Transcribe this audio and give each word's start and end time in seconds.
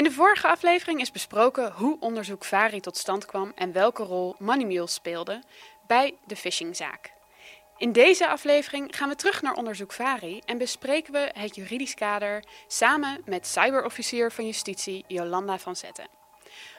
In 0.00 0.06
de 0.06 0.12
vorige 0.12 0.48
aflevering 0.48 1.00
is 1.00 1.10
besproken 1.10 1.72
hoe 1.72 1.96
onderzoek 2.00 2.44
VARI 2.44 2.80
tot 2.80 2.96
stand 2.96 3.26
kwam 3.26 3.52
en 3.54 3.72
welke 3.72 4.02
rol 4.02 4.34
Moneymule 4.38 4.86
speelde 4.86 5.42
bij 5.86 6.14
de 6.26 6.36
phishingzaak. 6.36 7.12
In 7.76 7.92
deze 7.92 8.28
aflevering 8.28 8.96
gaan 8.96 9.08
we 9.08 9.14
terug 9.14 9.42
naar 9.42 9.54
onderzoek 9.54 9.92
VARI 9.92 10.40
en 10.44 10.58
bespreken 10.58 11.12
we 11.12 11.30
het 11.32 11.54
juridisch 11.54 11.94
kader 11.94 12.44
samen 12.66 13.22
met 13.24 13.46
cyberofficier 13.46 14.32
van 14.32 14.46
justitie 14.46 15.04
Jolanda 15.06 15.58
van 15.58 15.76
Zetten. 15.76 16.08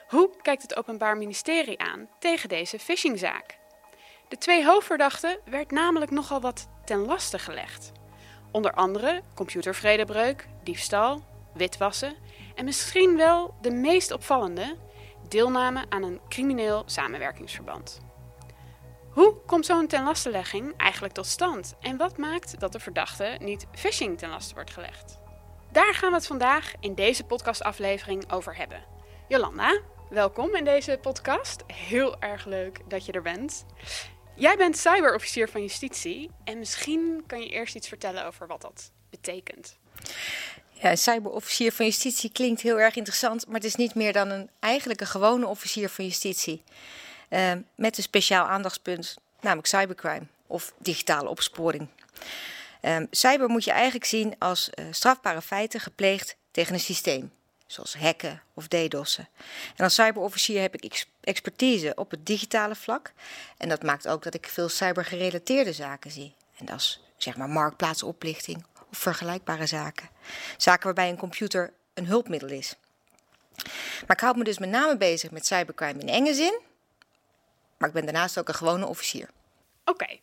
Hoe 0.08 0.30
kijkt 0.42 0.62
het 0.62 0.76
Openbaar 0.76 1.16
Ministerie 1.16 1.80
aan 1.80 2.08
tegen 2.18 2.48
deze 2.48 2.78
phishingzaak? 2.78 3.58
De 4.28 4.38
twee 4.38 4.64
hoofdverdachten 4.64 5.38
werd 5.44 5.70
namelijk 5.70 6.10
nogal 6.10 6.40
wat 6.40 6.68
ten 6.84 6.98
laste 6.98 7.38
gelegd. 7.38 7.92
Onder 8.52 8.72
andere 8.72 9.22
computervredebreuk, 9.34 10.46
diefstal, 10.62 11.22
witwassen 11.54 12.16
en 12.54 12.64
misschien 12.64 13.16
wel 13.16 13.54
de 13.60 13.70
meest 13.70 14.10
opvallende, 14.10 14.76
deelname 15.28 15.84
aan 15.88 16.02
een 16.02 16.20
crimineel 16.28 16.82
samenwerkingsverband. 16.86 18.00
Hoe 19.10 19.34
komt 19.46 19.66
zo'n 19.66 19.86
tenlastelegging 19.86 20.76
eigenlijk 20.76 21.14
tot 21.14 21.26
stand 21.26 21.74
en 21.80 21.96
wat 21.96 22.18
maakt 22.18 22.60
dat 22.60 22.72
de 22.72 22.80
verdachte 22.80 23.36
niet 23.40 23.66
phishing 23.74 24.18
ten 24.18 24.28
laste 24.28 24.54
wordt 24.54 24.70
gelegd? 24.70 25.18
Daar 25.72 25.94
gaan 25.94 26.08
we 26.08 26.14
het 26.16 26.26
vandaag 26.26 26.72
in 26.80 26.94
deze 26.94 27.24
podcastaflevering 27.24 28.32
over 28.32 28.56
hebben. 28.56 28.84
Jolanda, 29.28 29.80
welkom 30.10 30.54
in 30.54 30.64
deze 30.64 30.98
podcast. 31.00 31.62
Heel 31.66 32.20
erg 32.20 32.44
leuk 32.44 32.80
dat 32.88 33.06
je 33.06 33.12
er 33.12 33.22
bent. 33.22 33.66
Jij 34.34 34.56
bent 34.56 34.76
cyberofficier 34.76 35.48
van 35.48 35.60
justitie 35.60 36.30
en 36.44 36.58
misschien 36.58 37.24
kan 37.26 37.40
je 37.40 37.48
eerst 37.48 37.74
iets 37.74 37.88
vertellen 37.88 38.26
over 38.26 38.46
wat 38.46 38.60
dat 38.60 38.92
betekent. 39.10 39.78
Ja, 40.82 40.96
cyberofficier 40.96 41.72
van 41.72 41.86
justitie 41.86 42.30
klinkt 42.30 42.60
heel 42.60 42.80
erg 42.80 42.96
interessant, 42.96 43.46
maar 43.46 43.54
het 43.54 43.64
is 43.64 43.74
niet 43.74 43.94
meer 43.94 44.12
dan 44.12 44.30
een 44.30 44.50
eigenlijk 44.58 45.00
een 45.00 45.06
gewone 45.06 45.46
officier 45.46 45.88
van 45.88 46.04
justitie. 46.04 46.62
Uh, 47.30 47.52
met 47.74 47.96
een 47.96 48.02
speciaal 48.02 48.46
aandachtspunt, 48.46 49.16
namelijk 49.40 49.68
cybercrime 49.68 50.26
of 50.46 50.72
digitale 50.78 51.28
opsporing. 51.28 51.88
Uh, 52.82 52.96
cyber 53.10 53.48
moet 53.48 53.64
je 53.64 53.70
eigenlijk 53.70 54.04
zien 54.04 54.34
als 54.38 54.70
uh, 54.74 54.84
strafbare 54.90 55.42
feiten 55.42 55.80
gepleegd 55.80 56.36
tegen 56.50 56.74
een 56.74 56.80
systeem, 56.80 57.32
zoals 57.66 57.96
hacken 57.96 58.42
of 58.54 58.68
DDoS'en. 58.68 59.28
En 59.76 59.84
als 59.84 59.94
cyberofficier 59.94 60.60
heb 60.60 60.76
ik 60.76 61.06
expertise 61.20 61.92
op 61.94 62.10
het 62.10 62.26
digitale 62.26 62.74
vlak. 62.74 63.12
En 63.56 63.68
dat 63.68 63.82
maakt 63.82 64.08
ook 64.08 64.22
dat 64.22 64.34
ik 64.34 64.46
veel 64.46 64.68
cybergerelateerde 64.68 65.72
zaken 65.72 66.10
zie. 66.10 66.34
En 66.58 66.66
dat 66.66 66.76
is 66.76 67.00
zeg 67.16 67.36
maar 67.36 67.48
marktplaatsoplichting 67.48 68.64
of 68.92 68.98
vergelijkbare 68.98 69.66
zaken. 69.66 70.08
Zaken 70.56 70.84
waarbij 70.84 71.08
een 71.08 71.16
computer 71.16 71.72
een 71.94 72.06
hulpmiddel 72.06 72.48
is. 72.48 72.76
Maar 74.06 74.16
ik 74.16 74.20
houd 74.20 74.36
me 74.36 74.44
dus 74.44 74.58
met 74.58 74.68
name 74.68 74.96
bezig 74.96 75.30
met 75.30 75.46
cybercrime 75.46 76.00
in 76.00 76.08
enge 76.08 76.34
zin. 76.34 76.60
Maar 77.78 77.88
ik 77.88 77.94
ben 77.94 78.04
daarnaast 78.04 78.38
ook 78.38 78.48
een 78.48 78.54
gewone 78.54 78.86
officier. 78.86 79.28
Oké. 79.84 80.18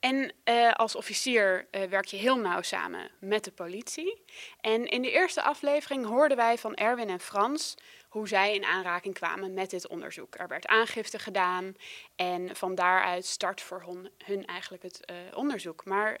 En 0.00 0.32
uh, 0.44 0.72
als 0.72 0.96
officier 0.96 1.66
uh, 1.70 1.82
werk 1.82 2.04
je 2.04 2.16
heel 2.16 2.36
nauw 2.36 2.62
samen 2.62 3.10
met 3.20 3.44
de 3.44 3.52
politie. 3.52 4.22
En 4.60 4.86
in 4.86 5.02
de 5.02 5.10
eerste 5.10 5.42
aflevering 5.42 6.06
hoorden 6.06 6.36
wij 6.36 6.58
van 6.58 6.74
Erwin 6.74 7.08
en 7.08 7.20
Frans 7.20 7.74
hoe 8.08 8.28
zij 8.28 8.54
in 8.54 8.64
aanraking 8.64 9.14
kwamen 9.14 9.54
met 9.54 9.70
dit 9.70 9.88
onderzoek. 9.88 10.34
Er 10.38 10.48
werd 10.48 10.66
aangifte 10.66 11.18
gedaan 11.18 11.74
en 12.16 12.56
van 12.56 12.74
daaruit 12.74 13.26
start 13.26 13.60
voor 13.60 13.84
hun, 14.24 14.46
eigenlijk 14.46 14.82
het 14.82 15.00
uh, 15.10 15.16
onderzoek. 15.36 15.84
Maar 15.84 16.18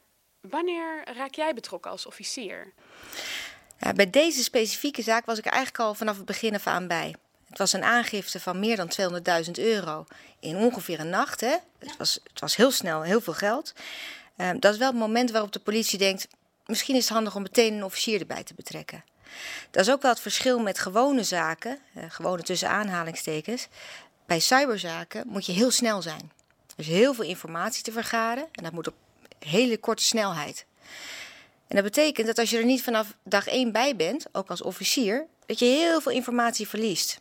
wanneer 0.50 1.02
raak 1.16 1.34
jij 1.34 1.54
betrokken 1.54 1.90
als 1.90 2.06
officier? 2.06 2.72
Ja, 3.78 3.92
bij 3.92 4.10
deze 4.10 4.42
specifieke 4.42 5.02
zaak 5.02 5.26
was 5.26 5.38
ik 5.38 5.46
eigenlijk 5.46 5.78
al 5.84 5.94
vanaf 5.94 6.16
het 6.16 6.24
begin 6.24 6.54
af 6.54 6.66
aan 6.66 6.86
bij. 6.86 7.14
Het 7.48 7.58
was 7.58 7.72
een 7.72 7.84
aangifte 7.84 8.40
van 8.40 8.60
meer 8.60 8.76
dan 8.76 8.90
200.000 9.44 9.50
euro 9.52 10.06
in 10.40 10.56
ongeveer 10.56 11.00
een 11.00 11.08
nacht. 11.08 11.40
Hè? 11.40 11.56
Het, 11.78 11.96
was, 11.96 12.18
het 12.24 12.40
was 12.40 12.56
heel 12.56 12.70
snel, 12.70 13.02
heel 13.02 13.20
veel 13.20 13.32
geld. 13.32 13.72
Uh, 14.36 14.50
dat 14.58 14.72
is 14.72 14.78
wel 14.78 14.88
het 14.88 14.98
moment 14.98 15.30
waarop 15.30 15.52
de 15.52 15.60
politie 15.60 15.98
denkt... 15.98 16.28
misschien 16.66 16.94
is 16.96 17.04
het 17.04 17.12
handig 17.12 17.34
om 17.34 17.42
meteen 17.42 17.74
een 17.74 17.84
officier 17.84 18.20
erbij 18.20 18.42
te 18.42 18.54
betrekken. 18.54 19.04
Dat 19.70 19.86
is 19.86 19.92
ook 19.92 20.02
wel 20.02 20.10
het 20.10 20.20
verschil 20.20 20.58
met 20.58 20.78
gewone 20.78 21.22
zaken, 21.22 21.78
uh, 21.96 22.04
gewone 22.08 22.42
tussen 22.42 22.68
aanhalingstekens. 22.68 23.68
Bij 24.26 24.40
cyberzaken 24.40 25.26
moet 25.26 25.46
je 25.46 25.52
heel 25.52 25.70
snel 25.70 26.02
zijn. 26.02 26.32
Er 26.66 26.74
is 26.76 26.86
heel 26.86 27.14
veel 27.14 27.24
informatie 27.24 27.82
te 27.82 27.92
vergaren 27.92 28.48
en 28.52 28.62
dat 28.62 28.72
moet 28.72 28.86
op 28.86 28.94
hele 29.44 29.78
korte 29.78 30.02
snelheid. 30.02 30.66
En 31.68 31.76
dat 31.76 31.84
betekent 31.84 32.26
dat 32.26 32.38
als 32.38 32.50
je 32.50 32.58
er 32.58 32.64
niet 32.64 32.82
vanaf 32.82 33.16
dag 33.24 33.46
één 33.46 33.72
bij 33.72 33.96
bent, 33.96 34.26
ook 34.32 34.48
als 34.48 34.62
officier, 34.62 35.26
dat 35.46 35.58
je 35.58 35.64
heel 35.64 36.00
veel 36.00 36.12
informatie 36.12 36.68
verliest. 36.68 37.18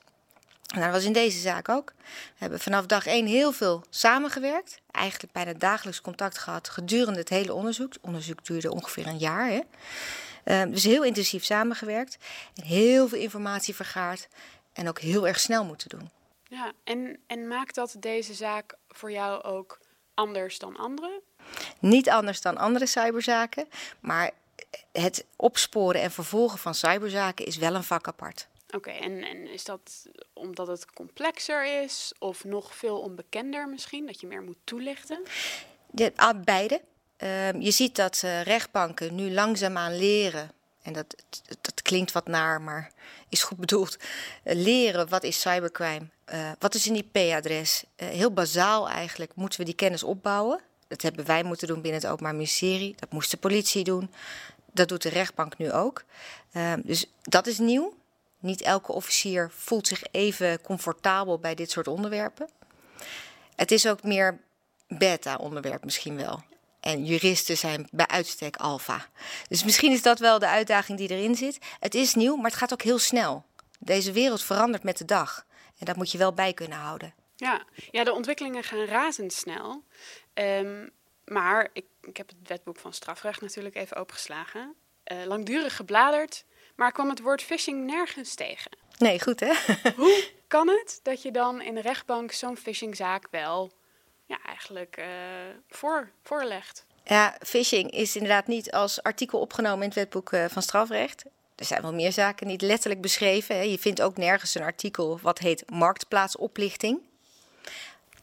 Nou, 0.72 0.84
dat 0.84 0.94
was 0.94 1.04
in 1.04 1.14
deze 1.14 1.40
zaak 1.40 1.70
ook. 1.70 1.94
We 1.98 2.38
hebben 2.38 2.59
vanaf 2.59 2.86
dag 2.86 3.06
één 3.06 3.26
heel 3.26 3.52
veel 3.52 3.84
samengewerkt. 3.90 4.82
Eigenlijk 4.92 5.34
bijna 5.34 5.54
dagelijks 5.54 6.02
contact 6.02 6.38
gehad 6.38 6.70
gedurende 6.70 7.20
het 7.20 7.30
hele 7.30 7.54
onderzoek. 7.54 7.94
Het 7.94 8.02
onderzoek 8.02 8.46
duurde 8.46 8.72
ongeveer 8.72 9.08
een 9.08 9.18
jaar. 9.18 9.48
Hè? 9.48 9.62
Uh, 10.46 10.72
dus 10.74 10.84
heel 10.84 11.03
intensief 11.03 11.44
samengewerkt. 11.44 12.18
En 12.56 12.64
heel 12.64 13.08
veel 13.08 13.20
informatie 13.20 13.76
vergaard. 13.76 14.28
En 14.74 14.90
ook 14.90 15.00
heel 15.00 15.28
erg 15.28 15.40
snel 15.40 15.66
moeten 15.66 15.90
doen. 15.90 16.09
Ja, 16.50 16.72
en, 16.84 17.20
en 17.28 17.48
maakt 17.48 17.76
dat 17.76 17.96
deze 18.00 18.34
zaak 18.34 18.76
voor 18.88 19.12
jou 19.12 19.44
ook 19.44 19.80
anders 20.14 20.59
dan 20.59 20.78
andere? 20.78 21.22
Niet 21.79 22.09
anders 22.09 22.41
dan 22.41 22.57
andere 22.57 22.85
cyberzaken. 22.85 23.68
Maar 24.00 24.31
het 24.91 25.25
opsporen 25.35 26.02
en 26.02 26.12
vervolgen 26.12 26.59
van 26.59 26.75
cyberzaken 26.75 27.46
is 27.46 27.57
wel 27.57 27.75
een 27.75 27.84
vak 27.84 28.07
apart. 28.07 28.47
Oké, 28.68 28.90
okay, 28.90 29.00
en, 29.00 29.24
en 29.24 29.47
is 29.47 29.63
dat 29.63 30.07
omdat 30.34 30.68
het 30.68 30.85
complexer 30.94 31.84
is 31.84 32.13
of 32.19 32.44
nog 32.44 32.75
veel 32.75 33.00
onbekender 33.00 33.68
misschien, 33.69 34.06
dat 34.06 34.19
je 34.19 34.28
meer 34.28 34.41
moet 34.41 34.57
toelichten? 34.63 35.24
De, 35.90 36.12
ah, 36.16 36.40
beide. 36.44 36.81
Uh, 37.18 37.52
je 37.52 37.72
ziet 37.72 37.96
dat 37.96 38.22
uh, 38.25 38.41
rechtbanken 38.41 39.16
nu 39.16 39.31
langzaamaan 39.31 39.97
leren, 39.97 40.52
en 40.81 40.94
dat, 40.94 41.16
dat 41.62 41.81
klinkt 41.81 42.12
wat 42.12 42.28
naar, 42.28 42.62
maar 42.62 42.91
is 43.29 43.44
goed 43.44 43.58
bedoeld, 43.58 43.97
uh, 44.00 44.53
leren 44.56 45.09
wat 45.09 45.23
is 45.23 45.41
cybercrime, 45.41 46.08
uh, 46.34 46.52
wat 46.59 46.75
is 46.75 46.85
een 46.85 46.96
IP-adres. 46.96 47.84
heel 47.96 48.31
bazaal 48.31 48.90
eigenlijk 48.90 49.35
moeten 49.35 49.59
we 49.59 49.66
die 49.66 49.75
kennis 49.75 50.03
opbouwen. 50.03 50.62
Dat 50.91 51.02
hebben 51.02 51.25
wij 51.25 51.44
moeten 51.44 51.68
doen 51.68 51.81
binnen 51.81 52.02
het 52.02 52.09
Openbaar 52.09 52.35
Ministerie, 52.35 52.96
dat 53.00 53.12
moest 53.12 53.31
de 53.31 53.38
politie 53.38 53.84
doen, 53.84 54.12
dat 54.72 54.88
doet 54.88 55.02
de 55.02 55.09
rechtbank 55.09 55.57
nu 55.57 55.72
ook. 55.72 56.03
Ehm, 56.52 56.81
dus 56.84 57.06
dat 57.22 57.47
is 57.47 57.57
nieuw. 57.57 57.94
Niet 58.40 58.62
elke 58.62 58.91
officier 58.91 59.52
voelt 59.56 59.88
zich 59.88 60.03
even 60.12 60.62
comfortabel 60.62 61.40
bij 61.40 61.56
dit 61.56 61.72
soort 61.72 61.88
onderwerpen. 61.88 62.50
Het 63.56 63.72
is 63.72 63.88
ook 63.88 64.03
meer 64.03 64.40
beta-onderwerp 64.88 65.84
misschien 65.84 66.16
wel. 66.16 66.44
En 66.79 67.06
juristen 67.06 67.58
zijn 67.58 67.88
bij 67.91 68.08
uitstek 68.08 68.56
alfa. 68.56 69.06
Dus 69.47 69.63
misschien 69.63 69.91
is 69.91 70.02
dat 70.02 70.19
wel 70.19 70.40
de 70.40 70.47
uitdaging 70.47 70.97
die 70.97 71.09
erin 71.09 71.35
zit. 71.35 71.58
Het 71.79 71.96
is 71.96 72.13
nieuw, 72.13 72.35
maar 72.35 72.50
het 72.50 72.59
gaat 72.59 72.73
ook 72.73 72.81
heel 72.81 73.00
snel. 73.00 73.46
Deze 73.79 74.12
wereld 74.12 74.44
verandert 74.44 74.84
met 74.84 74.97
de 74.97 75.06
dag. 75.06 75.46
En 75.78 75.85
dat 75.85 75.96
moet 75.96 76.12
je 76.12 76.18
wel 76.18 76.34
bij 76.34 76.53
kunnen 76.53 76.78
houden. 76.78 77.13
Ja, 77.41 77.63
ja 77.91 78.03
de 78.03 78.13
ontwikkelingen 78.13 78.63
gaan 78.63 78.85
razendsnel. 78.85 79.84
Um, 80.34 80.92
maar 81.25 81.69
ik, 81.74 81.86
ik 82.02 82.18
heb 82.18 82.28
het 82.28 82.47
wetboek 82.47 82.78
van 82.78 82.94
strafrecht 82.94 83.42
natuurlijk 83.42 83.75
even 83.75 83.97
opengeslagen. 83.97 84.75
Uh, 85.12 85.25
langdurig 85.25 85.75
gebladerd, 85.75 86.46
maar 86.75 86.92
kwam 86.92 87.09
het 87.09 87.22
woord 87.22 87.42
phishing 87.42 87.86
nergens 87.86 88.36
tegen. 88.36 88.72
Nee, 88.97 89.22
goed 89.22 89.40
hè? 89.40 89.53
Hoe 89.96 90.30
kan 90.47 90.68
het 90.68 91.00
dat 91.03 91.22
je 91.22 91.31
dan 91.31 91.62
in 91.62 91.75
de 91.75 91.81
rechtbank 91.81 92.31
zo'n 92.31 92.58
phishingzaak 92.58 93.28
wel 93.31 93.72
ja, 94.25 94.40
eigenlijk 94.46 94.97
uh, 95.00 95.06
voor, 95.68 96.12
voorlegt? 96.24 96.86
Ja, 97.03 97.38
phishing 97.46 97.91
is 97.91 98.16
inderdaad 98.16 98.47
niet 98.47 98.72
als 98.72 99.03
artikel 99.03 99.40
opgenomen 99.40 99.81
in 99.81 99.88
het 99.88 99.96
wetboek 99.96 100.31
uh, 100.31 100.46
van 100.50 100.62
strafrecht. 100.62 101.25
Er 101.56 101.66
zijn 101.66 101.81
wel 101.81 101.94
meer 101.94 102.12
zaken 102.12 102.47
niet 102.47 102.62
letterlijk 102.62 103.02
beschreven. 103.02 103.56
Hè. 103.56 103.62
Je 103.62 103.80
vindt 103.80 104.02
ook 104.02 104.18
nergens 104.18 104.56
een 104.56 104.64
artikel 104.64 105.20
wat 105.22 105.40
heet 105.40 105.70
marktplaatsoplichting. 105.70 107.00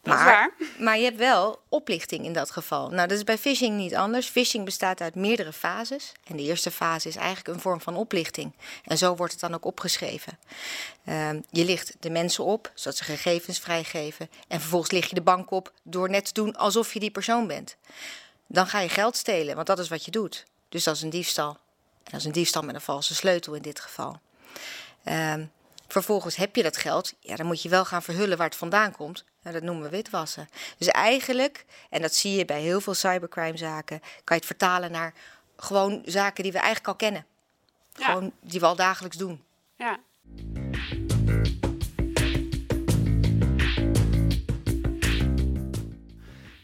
Maar, 0.03 0.51
maar 0.77 0.97
je 0.97 1.03
hebt 1.03 1.17
wel 1.17 1.61
oplichting 1.69 2.25
in 2.25 2.33
dat 2.33 2.51
geval. 2.51 2.89
Nou, 2.89 3.07
dat 3.07 3.17
is 3.17 3.23
bij 3.23 3.37
phishing 3.37 3.77
niet 3.77 3.95
anders. 3.95 4.27
Phishing 4.27 4.65
bestaat 4.65 5.01
uit 5.01 5.15
meerdere 5.15 5.53
fases. 5.53 6.11
En 6.23 6.37
de 6.37 6.43
eerste 6.43 6.71
fase 6.71 7.07
is 7.07 7.15
eigenlijk 7.15 7.47
een 7.47 7.61
vorm 7.61 7.81
van 7.81 7.95
oplichting. 7.95 8.53
En 8.83 8.97
zo 8.97 9.15
wordt 9.15 9.31
het 9.31 9.41
dan 9.41 9.53
ook 9.53 9.65
opgeschreven. 9.65 10.39
Uh, 11.05 11.29
je 11.49 11.65
licht 11.65 11.95
de 11.99 12.09
mensen 12.09 12.43
op, 12.43 12.71
zodat 12.73 12.97
ze 12.97 13.03
gegevens 13.03 13.59
vrijgeven. 13.59 14.29
En 14.47 14.59
vervolgens 14.59 14.91
lig 14.91 15.09
je 15.09 15.15
de 15.15 15.21
bank 15.21 15.51
op 15.51 15.71
door 15.83 16.09
net 16.09 16.25
te 16.25 16.33
doen 16.33 16.55
alsof 16.55 16.93
je 16.93 16.99
die 16.99 17.11
persoon 17.11 17.47
bent. 17.47 17.75
Dan 18.47 18.67
ga 18.67 18.79
je 18.79 18.89
geld 18.89 19.15
stelen, 19.15 19.55
want 19.55 19.67
dat 19.67 19.79
is 19.79 19.89
wat 19.89 20.05
je 20.05 20.11
doet. 20.11 20.45
Dus 20.69 20.83
dat 20.83 20.95
is 20.95 21.01
een 21.01 21.09
diefstal. 21.09 21.49
En 22.03 22.11
dat 22.11 22.19
is 22.19 22.25
een 22.25 22.31
diefstal 22.31 22.61
met 22.61 22.75
een 22.75 22.81
valse 22.81 23.15
sleutel 23.15 23.53
in 23.53 23.61
dit 23.61 23.79
geval. 23.79 24.19
Uh, 25.05 25.33
Vervolgens 25.91 26.35
heb 26.35 26.55
je 26.55 26.63
dat 26.63 26.77
geld, 26.77 27.13
ja, 27.19 27.35
dan 27.35 27.45
moet 27.45 27.61
je 27.61 27.69
wel 27.69 27.85
gaan 27.85 28.03
verhullen 28.03 28.37
waar 28.37 28.47
het 28.47 28.55
vandaan 28.55 28.91
komt. 28.91 29.23
Dat 29.41 29.63
noemen 29.63 29.83
we 29.83 29.89
witwassen. 29.89 30.49
Dus 30.77 30.87
eigenlijk, 30.87 31.65
en 31.89 32.01
dat 32.01 32.15
zie 32.15 32.35
je 32.35 32.45
bij 32.45 32.61
heel 32.61 32.81
veel 32.81 32.93
cybercrime-zaken, 32.93 33.99
kan 33.99 34.07
je 34.23 34.33
het 34.33 34.45
vertalen 34.45 34.91
naar 34.91 35.13
gewoon 35.57 36.01
zaken 36.05 36.43
die 36.43 36.51
we 36.51 36.57
eigenlijk 36.57 36.87
al 36.87 36.95
kennen. 36.95 37.25
Gewoon 37.93 38.31
die 38.41 38.59
we 38.59 38.65
al 38.65 38.75
dagelijks 38.75 39.17
doen. 39.17 39.43
Ja. 39.75 39.99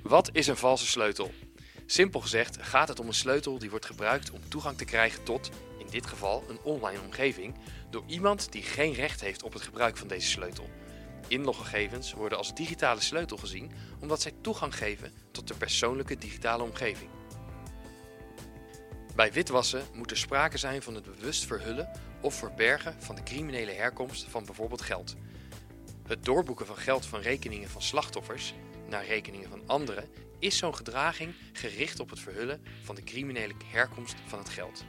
Wat 0.02 0.30
is 0.32 0.48
een 0.48 0.58
valse 0.58 0.88
sleutel? 0.88 1.32
Simpel 1.86 2.20
gezegd 2.20 2.58
gaat 2.62 2.88
het 2.88 3.00
om 3.00 3.08
een 3.08 3.14
sleutel 3.14 3.60
die 3.60 3.70
wordt 3.70 3.86
gebruikt 3.86 4.32
om 4.32 4.50
toegang 4.50 4.78
te 4.78 4.86
krijgen 4.86 5.24
tot, 5.24 5.50
in 5.78 5.88
dit 5.90 6.06
geval, 6.06 6.44
een 6.50 6.60
online 6.64 7.02
omgeving 7.02 7.56
door 7.96 8.04
iemand 8.08 8.52
die 8.52 8.62
geen 8.62 8.94
recht 8.94 9.22
heeft 9.22 9.44
op 9.44 9.54
het 9.54 9.62
gebruik 9.62 9.98
van 9.98 10.08
deze 10.08 10.28
sleutel. 10.28 10.70
Inloggegevens 11.28 12.14
worden 12.14 12.38
als 12.38 12.54
digitale 12.54 13.02
sleutel 13.02 13.38
gezien 13.38 13.72
omdat 14.00 14.22
zij 14.22 14.32
toegang 14.42 14.76
geven 14.76 15.14
tot 15.32 15.48
de 15.48 15.54
persoonlijke 15.54 16.18
digitale 16.18 16.64
omgeving. 16.64 17.10
Bij 19.16 19.32
witwassen 19.34 19.86
moet 19.94 20.12
er 20.12 20.18
sprake 20.18 20.58
zijn 20.58 20.82
van 20.82 20.96
het 20.96 21.04
bewust 21.04 21.46
verhullen 21.46 21.92
of 22.22 22.36
verbergen 22.36 22.96
van 23.02 23.16
de 23.16 23.24
criminele 23.24 23.72
herkomst 23.72 24.26
van 24.30 24.46
bijvoorbeeld 24.46 24.82
geld. 24.82 25.16
Het 26.08 26.26
doorboeken 26.26 26.66
van 26.66 26.78
geld 26.78 27.06
van 27.06 27.20
rekeningen 27.20 27.70
van 27.70 27.82
slachtoffers 27.82 28.54
naar 28.90 29.06
rekeningen 29.06 29.50
van 29.50 29.68
anderen 29.68 30.10
is 30.40 30.58
zo'n 30.58 30.76
gedraging 30.76 31.34
gericht 31.54 32.00
op 32.00 32.10
het 32.10 32.20
verhullen 32.20 32.64
van 32.84 32.96
de 32.96 33.04
criminele 33.04 33.54
herkomst 33.72 34.16
van 34.26 34.40
het 34.40 34.50
geld. 34.50 34.86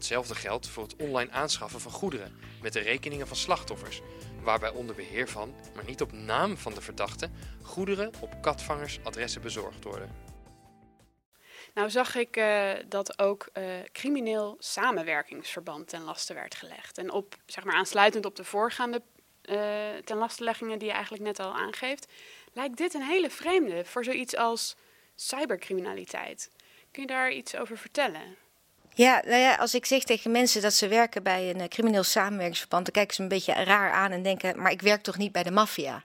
Hetzelfde 0.00 0.34
geldt 0.34 0.68
voor 0.68 0.82
het 0.82 0.96
online 0.96 1.30
aanschaffen 1.30 1.80
van 1.80 1.92
goederen 1.92 2.38
met 2.62 2.72
de 2.72 2.78
rekeningen 2.78 3.26
van 3.26 3.36
slachtoffers, 3.36 4.00
waarbij 4.42 4.70
onder 4.70 4.94
beheer 4.94 5.28
van, 5.28 5.54
maar 5.74 5.84
niet 5.84 6.00
op 6.00 6.12
naam 6.12 6.56
van 6.56 6.74
de 6.74 6.80
verdachte, 6.80 7.30
goederen 7.62 8.12
op 8.20 8.42
katvangersadressen 8.42 9.42
bezorgd 9.42 9.84
worden. 9.84 10.14
Nou 11.74 11.90
zag 11.90 12.14
ik 12.14 12.36
uh, 12.36 12.72
dat 12.86 13.18
ook 13.18 13.48
uh, 13.54 13.64
crimineel 13.92 14.56
samenwerkingsverband 14.58 15.88
ten 15.88 16.02
laste 16.02 16.34
werd 16.34 16.54
gelegd. 16.54 16.98
En 16.98 17.10
op, 17.10 17.36
zeg 17.46 17.64
maar, 17.64 17.74
aansluitend 17.74 18.26
op 18.26 18.36
de 18.36 18.44
voorgaande 18.44 19.02
uh, 19.44 19.56
ten 20.04 20.16
lasteleggingen 20.16 20.78
die 20.78 20.88
je 20.88 20.94
eigenlijk 20.94 21.22
net 21.24 21.38
al 21.38 21.54
aangeeft, 21.54 22.12
lijkt 22.52 22.76
dit 22.76 22.94
een 22.94 23.02
hele 23.02 23.30
vreemde 23.30 23.84
voor 23.84 24.04
zoiets 24.04 24.36
als 24.36 24.76
cybercriminaliteit. 25.14 26.50
Kun 26.90 27.02
je 27.02 27.08
daar 27.08 27.32
iets 27.32 27.56
over 27.56 27.78
vertellen? 27.78 28.36
Ja, 29.00 29.22
nou 29.24 29.40
ja, 29.40 29.54
als 29.54 29.74
ik 29.74 29.86
zeg 29.86 30.02
tegen 30.02 30.30
mensen 30.30 30.62
dat 30.62 30.74
ze 30.74 30.88
werken 30.88 31.22
bij 31.22 31.50
een 31.50 31.68
crimineel 31.68 32.02
samenwerkingsverband, 32.02 32.84
dan 32.84 32.94
kijken 32.94 33.14
ze 33.14 33.22
een 33.22 33.28
beetje 33.28 33.52
raar 33.52 33.92
aan 33.92 34.10
en 34.10 34.22
denken: 34.22 34.62
maar 34.62 34.70
ik 34.70 34.82
werk 34.82 35.02
toch 35.02 35.16
niet 35.16 35.32
bij 35.32 35.42
de 35.42 35.50
maffia? 35.50 36.04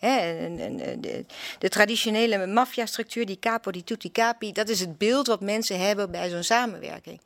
de, 0.00 1.24
de, 1.58 1.68
traditionele 1.68 2.46
maffiastructuur, 2.46 3.26
die 3.26 3.38
capo, 3.38 3.70
die 3.70 3.84
tutti 3.84 4.12
capi, 4.12 4.52
dat 4.52 4.68
is 4.68 4.80
het 4.80 4.98
beeld 4.98 5.26
wat 5.26 5.40
mensen 5.40 5.80
hebben 5.80 6.10
bij 6.10 6.28
zo'n 6.28 6.42
samenwerking. 6.42 7.20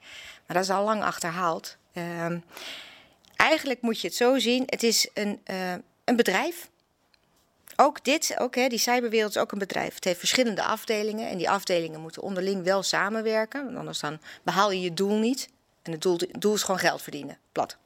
Maar 0.46 0.56
dat 0.56 0.64
is 0.64 0.70
al 0.70 0.84
lang 0.84 1.02
achterhaald. 1.02 1.76
Ehm, 1.92 2.38
eigenlijk 3.36 3.80
moet 3.80 4.00
je 4.00 4.06
het 4.06 4.16
zo 4.16 4.38
zien: 4.38 4.62
het 4.66 4.82
is 4.82 5.08
een, 5.14 5.40
uh, 5.50 5.72
een 6.04 6.16
bedrijf. 6.16 6.68
Ook 7.80 8.04
dit, 8.04 8.34
ook, 8.38 8.54
hè, 8.54 8.68
die 8.68 8.78
cyberwereld 8.78 9.30
is 9.30 9.40
ook 9.40 9.52
een 9.52 9.58
bedrijf. 9.58 9.94
Het 9.94 10.04
heeft 10.04 10.18
verschillende 10.18 10.62
afdelingen 10.62 11.28
en 11.28 11.38
die 11.38 11.50
afdelingen 11.50 12.00
moeten 12.00 12.22
onderling 12.22 12.64
wel 12.64 12.82
samenwerken, 12.82 13.64
want 13.64 13.76
anders 13.76 14.00
dan 14.00 14.20
behaal 14.42 14.70
je 14.70 14.80
je 14.80 14.94
doel 14.94 15.16
niet. 15.16 15.48
En 15.82 15.92
het 15.92 16.02
doel, 16.40 16.54
is 16.54 16.62
gewoon 16.62 16.80
geld 16.80 17.02
verdienen, 17.02 17.38
plat. 17.52 17.76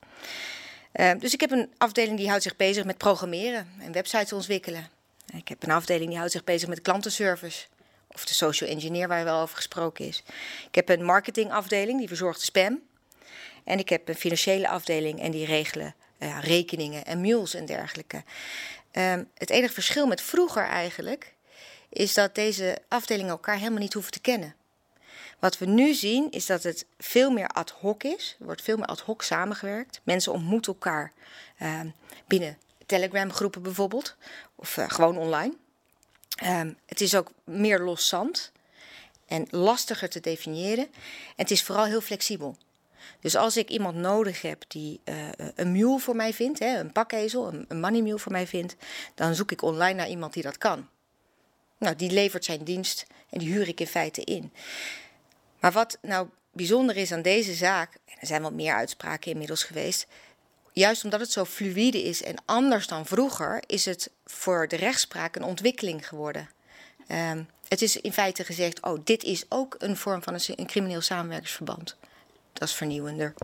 Uh, 0.94 1.10
dus 1.18 1.32
ik 1.32 1.40
heb 1.40 1.50
een 1.50 1.70
afdeling 1.78 2.16
die 2.16 2.28
houdt 2.28 2.42
zich 2.42 2.56
bezig 2.56 2.84
met 2.84 2.98
programmeren 2.98 3.68
en 3.78 3.92
websites 3.92 4.32
ontwikkelen. 4.32 4.88
Ik 5.34 5.48
heb 5.48 5.62
een 5.62 5.70
afdeling 5.70 6.08
die 6.08 6.18
houdt 6.18 6.32
zich 6.32 6.44
bezig 6.44 6.68
met 6.68 6.82
klantenservice. 6.82 7.66
Of 8.08 8.24
de 8.24 8.34
social 8.34 8.70
engineer 8.70 9.08
waar 9.08 9.24
wel 9.24 9.40
over 9.40 9.56
gesproken 9.56 10.06
is. 10.06 10.22
Ik 10.66 10.74
heb 10.74 10.88
een 10.88 11.04
marketingafdeling 11.04 11.98
die 11.98 12.08
verzorgt 12.08 12.40
spam. 12.40 12.80
En 13.64 13.78
ik 13.78 13.88
heb 13.88 14.08
een 14.08 14.14
financiële 14.14 14.68
afdeling 14.68 15.20
en 15.20 15.30
die 15.30 15.46
regelen 15.46 15.94
uh, 16.18 16.38
rekeningen 16.40 17.04
en 17.04 17.20
mules 17.20 17.54
en 17.54 17.66
dergelijke. 17.66 18.22
Uh, 18.92 19.14
het 19.34 19.50
enige 19.50 19.72
verschil 19.72 20.06
met 20.06 20.20
vroeger 20.20 20.64
eigenlijk 20.64 21.34
is 21.88 22.14
dat 22.14 22.34
deze 22.34 22.78
afdelingen 22.88 23.30
elkaar 23.30 23.56
helemaal 23.56 23.78
niet 23.78 23.92
hoeven 23.92 24.12
te 24.12 24.20
kennen. 24.20 24.54
Wat 25.38 25.58
we 25.58 25.66
nu 25.66 25.94
zien 25.94 26.30
is 26.30 26.46
dat 26.46 26.62
het 26.62 26.86
veel 26.98 27.30
meer 27.30 27.48
ad 27.48 27.70
hoc 27.70 28.02
is. 28.02 28.36
Er 28.38 28.44
wordt 28.44 28.62
veel 28.62 28.76
meer 28.76 28.86
ad 28.86 29.00
hoc 29.00 29.22
samengewerkt. 29.22 30.00
Mensen 30.02 30.32
ontmoeten 30.32 30.72
elkaar 30.72 31.12
uh, 31.62 31.80
binnen 32.26 32.58
Telegram-groepen 32.86 33.62
bijvoorbeeld, 33.62 34.16
of 34.54 34.76
uh, 34.76 34.84
gewoon 34.88 35.18
online. 35.18 35.54
Um, 36.44 36.78
het 36.86 37.00
is 37.00 37.14
ook 37.14 37.30
meer 37.44 37.78
loszand 37.80 38.52
en 39.26 39.46
lastiger 39.50 40.08
te 40.08 40.20
definiëren. 40.20 40.84
En 40.84 40.92
het 41.36 41.50
is 41.50 41.62
vooral 41.62 41.84
heel 41.84 42.00
flexibel. 42.00 42.56
Dus 43.20 43.36
als 43.36 43.56
ik 43.56 43.68
iemand 43.68 43.96
nodig 43.96 44.42
heb 44.42 44.64
die 44.68 45.00
uh, 45.04 45.14
een 45.54 45.72
mule 45.72 45.98
voor 45.98 46.16
mij 46.16 46.32
vindt, 46.32 46.58
hè, 46.58 46.78
een 46.78 46.92
pakezel, 46.92 47.48
een, 47.48 47.64
een 47.68 47.80
money 47.80 48.02
mule 48.02 48.18
voor 48.18 48.32
mij 48.32 48.46
vindt, 48.46 48.76
dan 49.14 49.34
zoek 49.34 49.52
ik 49.52 49.62
online 49.62 49.94
naar 49.94 50.08
iemand 50.08 50.32
die 50.32 50.42
dat 50.42 50.58
kan. 50.58 50.88
Nou, 51.78 51.96
die 51.96 52.10
levert 52.10 52.44
zijn 52.44 52.64
dienst 52.64 53.06
en 53.30 53.38
die 53.38 53.52
huur 53.52 53.68
ik 53.68 53.80
in 53.80 53.86
feite 53.86 54.24
in. 54.24 54.52
Maar 55.60 55.72
wat 55.72 55.98
nou 56.02 56.28
bijzonder 56.52 56.96
is 56.96 57.12
aan 57.12 57.22
deze 57.22 57.54
zaak, 57.54 57.94
en 58.04 58.16
er 58.20 58.26
zijn 58.26 58.42
wat 58.42 58.52
meer 58.52 58.74
uitspraken 58.74 59.30
inmiddels 59.30 59.64
geweest, 59.64 60.06
juist 60.72 61.04
omdat 61.04 61.20
het 61.20 61.32
zo 61.32 61.44
fluïde 61.44 62.02
is 62.02 62.22
en 62.22 62.36
anders 62.44 62.86
dan 62.86 63.06
vroeger, 63.06 63.62
is 63.66 63.84
het 63.84 64.10
voor 64.24 64.68
de 64.68 64.76
rechtspraak 64.76 65.36
een 65.36 65.44
ontwikkeling 65.44 66.08
geworden. 66.08 66.48
Um, 67.08 67.48
het 67.68 67.82
is 67.82 68.00
in 68.00 68.12
feite 68.12 68.44
gezegd, 68.44 68.82
oh, 68.82 69.00
dit 69.04 69.22
is 69.22 69.44
ook 69.48 69.74
een 69.78 69.96
vorm 69.96 70.22
van 70.22 70.34
een, 70.34 70.40
een 70.46 70.66
crimineel 70.66 71.00
samenwerkingsverband. 71.00 71.96
Dat 72.62 72.70
is 72.70 72.76
vernieuwender. 72.76 73.34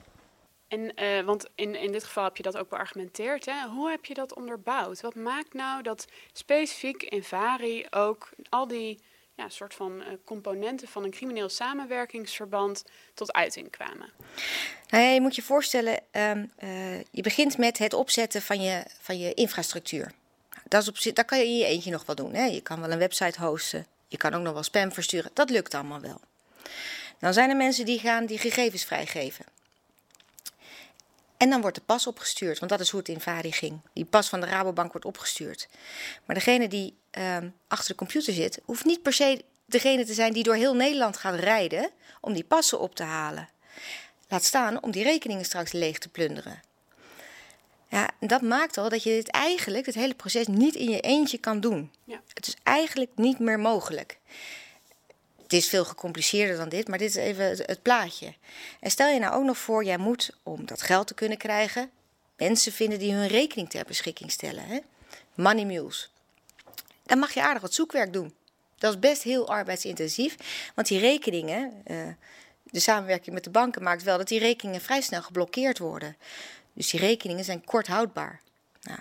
En, 0.69 0.93
uh, 1.03 1.21
want 1.21 1.47
in, 1.55 1.75
in 1.75 1.93
dit 1.93 2.05
geval 2.05 2.25
heb 2.25 2.37
je 2.37 2.43
dat 2.43 2.57
ook 2.57 2.69
beargumenteerd. 2.69 3.47
Hè? 3.47 3.69
Hoe 3.69 3.91
heb 3.91 4.05
je 4.05 4.15
dat 4.15 4.35
onderbouwd? 4.35 5.01
Wat 5.01 5.15
maakt 5.15 5.55
nou 5.55 5.83
dat 5.83 6.07
specifiek 6.33 7.03
in 7.03 7.25
Vari 7.25 7.87
ook 7.91 8.31
al 8.49 8.67
die 8.67 8.99
ja, 9.35 9.49
soort 9.49 9.75
van 9.75 10.01
uh, 10.01 10.07
componenten 10.25 10.89
van 10.89 11.05
een 11.05 11.11
crimineel 11.11 11.49
samenwerkingsverband 11.49 12.85
tot 13.15 13.33
uiting 13.33 13.71
kwamen? 13.71 14.13
Nou 14.89 15.05
ja, 15.05 15.11
je 15.11 15.21
moet 15.21 15.37
je 15.37 15.43
voorstellen, 15.43 16.01
um, 16.13 16.53
uh, 16.63 16.99
je 16.99 17.23
begint 17.23 17.59
met 17.59 17.79
het 17.79 17.93
opzetten 17.93 18.43
van 18.43 18.61
je, 18.61 18.85
van 19.01 19.19
je 19.19 19.35
infrastructuur. 19.35 20.13
Dat, 20.65 20.83
is 20.83 20.89
op, 20.89 21.15
dat 21.15 21.25
kan 21.25 21.39
je 21.39 21.45
in 21.45 21.57
je 21.57 21.65
eentje 21.65 21.91
nog 21.91 22.07
wel 22.07 22.17
doen. 22.17 22.35
Hè? 22.35 22.45
Je 22.45 22.61
kan 22.61 22.81
wel 22.81 22.91
een 22.91 22.99
website 22.99 23.41
hosten, 23.41 23.87
je 24.09 24.17
kan 24.17 24.35
ook 24.35 24.43
nog 24.43 24.53
wel 24.53 24.63
spam 24.63 24.93
versturen. 24.93 25.31
Dat 25.35 25.51
lukt 25.51 25.75
allemaal 25.75 26.01
wel. 26.01 26.21
Dan 27.19 27.33
zijn 27.33 27.51
er 27.51 27.57
mensen 27.57 27.85
die 27.85 27.99
gaan 27.99 28.27
die 28.27 28.39
gegevens 28.39 28.85
vrijgeven. 28.85 29.45
En 31.37 31.51
dan 31.51 31.61
wordt 31.61 31.77
de 31.77 31.83
pas 31.87 32.07
opgestuurd, 32.07 32.59
want 32.59 32.71
dat 32.71 32.81
is 32.81 32.91
hoe 32.91 33.01
het 33.01 33.09
in 33.09 33.21
Vari 33.21 33.53
ging. 33.53 33.81
Die 33.93 34.05
pas 34.05 34.29
van 34.29 34.41
de 34.41 34.47
Rabobank 34.47 34.93
wordt 34.93 35.07
opgestuurd. 35.07 35.69
Maar 36.25 36.37
degene 36.37 36.69
die 36.69 36.95
um, 37.11 37.55
achter 37.69 37.89
de 37.89 37.95
computer 37.95 38.33
zit, 38.33 38.61
hoeft 38.65 38.85
niet 38.85 39.03
per 39.03 39.13
se 39.13 39.45
degene 39.65 40.05
te 40.05 40.15
zijn 40.15 40.33
die 40.33 40.43
door 40.43 40.55
heel 40.55 40.75
Nederland 40.75 41.17
gaat 41.17 41.41
rijden 41.41 41.91
om 42.21 42.33
die 42.33 42.45
passen 42.45 42.81
op 42.81 42.95
te 42.95 43.03
halen. 43.03 43.49
Laat 44.29 44.45
staan 44.45 44.83
om 44.83 44.91
die 44.91 45.03
rekeningen 45.03 45.45
straks 45.45 45.73
leeg 45.73 45.99
te 45.99 46.09
plunderen. 46.09 46.63
Ja, 47.89 48.11
dat 48.21 48.43
maakt 48.43 48.77
al 48.77 48.89
dat 48.89 49.03
je 49.03 49.11
dit 49.11 49.31
eigenlijk, 49.31 49.87
het 49.87 49.95
hele 49.95 50.15
proces, 50.15 50.47
niet 50.47 50.75
in 50.75 50.91
je 50.91 51.01
eentje 51.01 51.39
kan 51.39 51.61
doen. 51.61 51.93
Ja. 52.05 52.21
Het 52.35 52.47
is 52.47 52.57
eigenlijk 52.63 53.11
niet 53.15 53.39
meer 53.39 53.61
mogelijk. 53.61 54.19
Het 55.49 55.57
is 55.57 55.69
veel 55.69 55.85
gecompliceerder 55.85 56.57
dan 56.57 56.69
dit, 56.69 56.89
maar 56.89 56.99
dit 56.99 57.09
is 57.09 57.15
even 57.15 57.45
het, 57.47 57.83
plaatje. 57.83 58.35
En 58.81 58.91
stel 58.91 59.09
je 59.09 59.21
nou 59.21 59.35
ook 59.35 59.45
nog 59.45 59.59
voor, 59.59 59.85
jij 59.85 59.99
moet 59.99 60.31
om 60.43 60.67
dat 60.67 60.83
geld 60.83 61.07
te 61.07 61.15
kunnen 61.15 61.39
krijgen, 61.39 61.91
mensen 62.37 62.73
vinden 62.73 62.99
die 62.99 63.13
hun 63.13 63.27
rekening 63.27 63.71
ter 63.71 63.85
beschikking 63.85 64.31
stellen. 64.31 64.65
Hè? 64.65 64.79
Money 65.35 65.65
mules. 65.65 66.13
Dan 67.03 67.19
mag 67.19 67.35
je 67.35 67.43
aardig 67.43 67.63
wat 67.63 67.75
zoekwerk 67.75 68.13
doen. 68.13 68.35
Dat 68.79 68.93
is 68.93 68.99
best 68.99 69.23
heel 69.23 69.49
arbeidsintensief, 69.49 70.37
want 70.75 70.89
die 70.89 70.99
rekeningen, 70.99 71.83
uh, 71.87 72.07
de 72.65 72.81
samenwerking 72.81 73.35
met 73.35 73.45
de 73.45 73.51
banken 73.51 73.83
maakt 73.83 74.03
wel 74.03 74.19
dat 74.19 74.29
die 74.29 74.39
rekeningen 74.39 74.81
vrij 74.81 75.01
snel 75.01 75.23
geblokkeerd 75.23 75.79
worden. 75.79 76.17
Dus 76.73 76.91
die 76.91 77.01
rekeningen 77.01 77.45
zijn 77.45 77.65
kort 77.65 77.87
houdbaar. 77.87 78.41
Nou, 78.83 78.99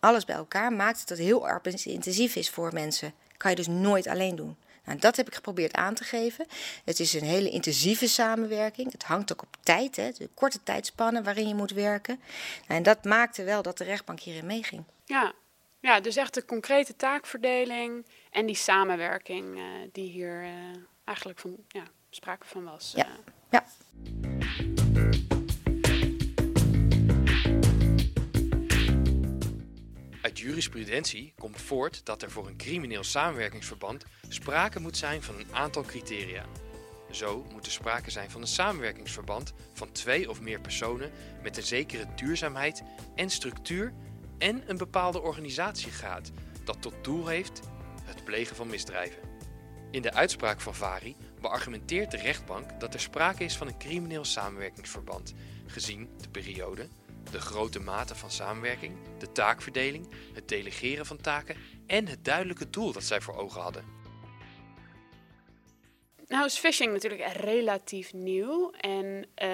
alles 0.00 0.24
bij 0.24 0.36
elkaar 0.36 0.72
maakt 0.72 0.98
dat 0.98 1.08
het 1.08 1.26
heel 1.26 1.46
arbeidsintensief 1.46 2.36
is 2.36 2.50
voor 2.50 2.72
mensen. 2.72 3.14
Kan 3.36 3.50
je 3.50 3.56
dus 3.56 3.66
nooit 3.66 4.06
alleen 4.06 4.36
doen. 4.36 4.56
Nou, 4.84 4.98
dat 4.98 5.16
heb 5.16 5.26
ik 5.26 5.34
geprobeerd 5.34 5.74
aan 5.74 5.94
te 5.94 6.04
geven. 6.04 6.46
Het 6.84 7.00
is 7.00 7.12
een 7.12 7.24
hele 7.24 7.50
intensieve 7.50 8.08
samenwerking. 8.08 8.92
Het 8.92 9.02
hangt 9.02 9.32
ook 9.32 9.42
op 9.42 9.56
tijd, 9.60 9.96
hè, 9.96 10.10
de 10.10 10.28
korte 10.34 10.62
tijdspannen 10.62 11.24
waarin 11.24 11.48
je 11.48 11.54
moet 11.54 11.70
werken. 11.70 12.20
Nou, 12.66 12.78
en 12.78 12.82
dat 12.82 13.04
maakte 13.04 13.44
wel 13.44 13.62
dat 13.62 13.78
de 13.78 13.84
rechtbank 13.84 14.20
hierin 14.20 14.46
meeging. 14.46 14.84
Ja, 15.04 15.32
ja 15.80 16.00
dus 16.00 16.16
echt 16.16 16.34
de 16.34 16.44
concrete 16.44 16.96
taakverdeling 16.96 18.06
en 18.30 18.46
die 18.46 18.56
samenwerking 18.56 19.56
uh, 19.56 19.64
die 19.92 20.10
hier 20.10 20.42
uh, 20.42 20.50
eigenlijk 21.04 21.38
van, 21.38 21.56
ja, 21.68 21.82
sprake 22.10 22.46
van 22.46 22.64
was. 22.64 22.92
Ja. 22.96 23.06
Uh. 23.06 23.12
ja. 23.50 23.64
Jurisprudentie 30.42 31.32
komt 31.38 31.60
voort 31.60 32.04
dat 32.04 32.22
er 32.22 32.30
voor 32.30 32.46
een 32.46 32.56
crimineel 32.56 33.04
samenwerkingsverband 33.04 34.04
sprake 34.28 34.80
moet 34.80 34.96
zijn 34.96 35.22
van 35.22 35.38
een 35.38 35.54
aantal 35.54 35.82
criteria. 35.82 36.46
Zo 37.10 37.46
moet 37.52 37.66
er 37.66 37.72
sprake 37.72 38.10
zijn 38.10 38.30
van 38.30 38.40
een 38.40 38.46
samenwerkingsverband 38.46 39.52
van 39.72 39.92
twee 39.92 40.30
of 40.30 40.40
meer 40.40 40.60
personen 40.60 41.10
met 41.42 41.56
een 41.56 41.62
zekere 41.62 42.06
duurzaamheid 42.14 42.82
en 43.14 43.30
structuur 43.30 43.92
en 44.38 44.62
een 44.66 44.76
bepaalde 44.76 45.20
organisatiegraad 45.20 46.30
dat 46.64 46.82
tot 46.82 46.94
doel 47.02 47.26
heeft 47.26 47.60
het 48.04 48.24
plegen 48.24 48.56
van 48.56 48.68
misdrijven. 48.68 49.30
In 49.90 50.02
de 50.02 50.12
uitspraak 50.12 50.60
van 50.60 50.74
Vari 50.74 51.16
beargumenteert 51.40 52.10
de 52.10 52.16
rechtbank 52.16 52.80
dat 52.80 52.94
er 52.94 53.00
sprake 53.00 53.44
is 53.44 53.56
van 53.56 53.66
een 53.66 53.78
crimineel 53.78 54.24
samenwerkingsverband, 54.24 55.34
gezien 55.66 56.08
de 56.20 56.28
periode, 56.28 56.88
de 57.30 57.40
grote 57.40 57.80
mate 57.80 58.14
van 58.14 58.30
samenwerking, 58.30 58.96
de 59.18 59.32
taakverdeling, 59.32 60.08
het 60.34 60.48
delegeren 60.48 61.06
van 61.06 61.20
taken 61.20 61.56
en 61.86 62.06
het 62.06 62.24
duidelijke 62.24 62.70
doel 62.70 62.92
dat 62.92 63.04
zij 63.04 63.20
voor 63.20 63.36
ogen 63.36 63.60
hadden. 63.60 64.00
Nou 66.32 66.44
is 66.44 66.58
phishing 66.58 66.92
natuurlijk 66.92 67.32
relatief 67.32 68.12
nieuw. 68.12 68.70
En 68.70 69.04
uh, 69.42 69.48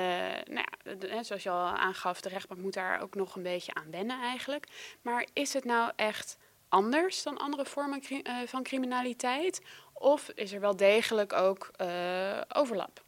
nou 0.45 0.65
ja, 1.01 1.23
zoals 1.23 1.43
je 1.43 1.51
al 1.51 1.67
aangaf, 1.67 2.21
de 2.21 2.29
rechtbank 2.29 2.61
moet 2.61 2.75
daar 2.75 3.01
ook 3.01 3.15
nog 3.15 3.37
een 3.37 3.43
beetje 3.43 3.75
aan 3.75 3.91
wennen 3.91 4.21
eigenlijk. 4.21 4.67
Maar 5.03 5.27
is 5.33 5.53
het 5.53 5.65
nou 5.65 5.93
echt 5.97 6.37
anders 6.69 7.23
dan 7.23 7.37
andere 7.37 7.65
vormen 7.65 8.03
uh, 8.11 8.21
van 8.47 8.63
criminaliteit? 8.63 9.63
Of 9.93 10.29
is 10.35 10.53
er 10.53 10.61
wel 10.61 10.77
degelijk 10.77 11.33
ook 11.33 11.71
uh, 11.81 12.41
overlap? 12.49 13.05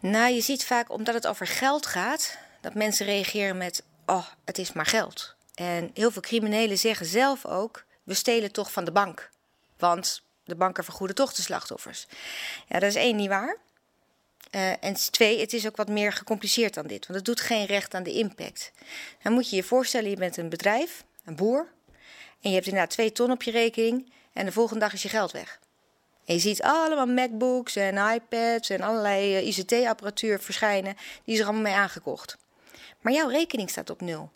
Nou, 0.00 0.32
je 0.32 0.40
ziet 0.40 0.64
vaak 0.64 0.90
omdat 0.90 1.14
het 1.14 1.26
over 1.26 1.46
geld 1.46 1.86
gaat, 1.86 2.38
dat 2.60 2.74
mensen 2.74 3.06
reageren 3.06 3.56
met: 3.56 3.82
oh, 4.06 4.26
het 4.44 4.58
is 4.58 4.72
maar 4.72 4.86
geld. 4.86 5.34
En 5.54 5.90
heel 5.94 6.10
veel 6.10 6.22
criminelen 6.22 6.78
zeggen 6.78 7.06
zelf 7.06 7.46
ook: 7.46 7.84
we 8.02 8.14
stelen 8.14 8.52
toch 8.52 8.72
van 8.72 8.84
de 8.84 8.92
bank. 8.92 9.30
Want 9.78 10.22
de 10.44 10.54
banken 10.54 10.84
vergoeden 10.84 11.16
toch 11.16 11.32
de 11.32 11.42
slachtoffers. 11.42 12.06
Ja, 12.68 12.78
dat 12.78 12.88
is 12.88 12.94
één 12.94 13.16
niet 13.16 13.28
waar. 13.28 13.56
Uh, 14.50 14.84
en 14.84 14.94
twee, 15.10 15.40
het 15.40 15.52
is 15.52 15.66
ook 15.66 15.76
wat 15.76 15.88
meer 15.88 16.12
gecompliceerd 16.12 16.74
dan 16.74 16.86
dit. 16.86 17.06
Want 17.06 17.18
het 17.18 17.24
doet 17.24 17.40
geen 17.40 17.66
recht 17.66 17.94
aan 17.94 18.02
de 18.02 18.12
impact. 18.12 18.72
Dan 19.22 19.32
moet 19.32 19.50
je 19.50 19.56
je 19.56 19.62
voorstellen, 19.62 20.10
je 20.10 20.16
bent 20.16 20.36
een 20.36 20.48
bedrijf, 20.48 21.04
een 21.24 21.36
boer. 21.36 21.66
En 22.40 22.48
je 22.48 22.54
hebt 22.54 22.66
inderdaad 22.66 22.90
twee 22.90 23.12
ton 23.12 23.30
op 23.30 23.42
je 23.42 23.50
rekening. 23.50 24.12
En 24.32 24.44
de 24.44 24.52
volgende 24.52 24.80
dag 24.80 24.92
is 24.92 25.02
je 25.02 25.08
geld 25.08 25.32
weg. 25.32 25.58
En 26.24 26.34
je 26.34 26.40
ziet 26.40 26.62
allemaal 26.62 27.06
MacBooks 27.06 27.76
en 27.76 27.96
iPads 27.96 28.70
en 28.70 28.80
allerlei 28.80 29.36
eh, 29.36 29.46
ICT-apparatuur 29.46 30.40
verschijnen. 30.40 30.96
Die 31.24 31.34
is 31.34 31.40
er 31.40 31.46
allemaal 31.46 31.62
mee 31.62 31.74
aangekocht. 31.74 32.36
Maar 33.00 33.12
jouw 33.12 33.28
rekening 33.28 33.70
staat 33.70 33.90
op 33.90 34.00
nul. 34.00 34.30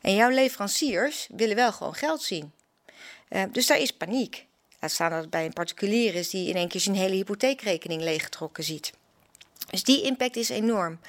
En 0.00 0.14
jouw 0.14 0.30
leveranciers 0.30 1.28
willen 1.30 1.56
wel 1.56 1.72
gewoon 1.72 1.94
geld 1.94 2.22
zien. 2.22 2.52
Uh, 3.28 3.42
dus 3.52 3.66
daar 3.66 3.78
is 3.78 3.90
paniek. 3.90 4.46
Laat 4.80 4.90
staan 4.90 5.10
dat 5.10 5.20
het 5.20 5.30
bij 5.30 5.44
een 5.44 5.52
particulier 5.52 6.14
is 6.14 6.30
die 6.30 6.48
in 6.48 6.56
één 6.56 6.68
keer 6.68 6.80
zijn 6.80 6.96
hele 6.96 7.14
hypotheekrekening 7.14 8.02
leeggetrokken 8.02 8.64
ziet. 8.64 8.92
Dus 9.70 9.84
die 9.84 10.02
impact 10.02 10.36
is 10.36 10.48
enorm. 10.48 11.00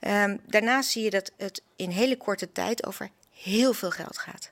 Um, 0.00 0.40
daarnaast 0.46 0.90
zie 0.90 1.02
je 1.02 1.10
dat 1.10 1.30
het 1.36 1.62
in 1.76 1.90
hele 1.90 2.16
korte 2.16 2.52
tijd 2.52 2.86
over 2.86 3.10
heel 3.34 3.72
veel 3.72 3.90
geld 3.90 4.18
gaat. 4.18 4.50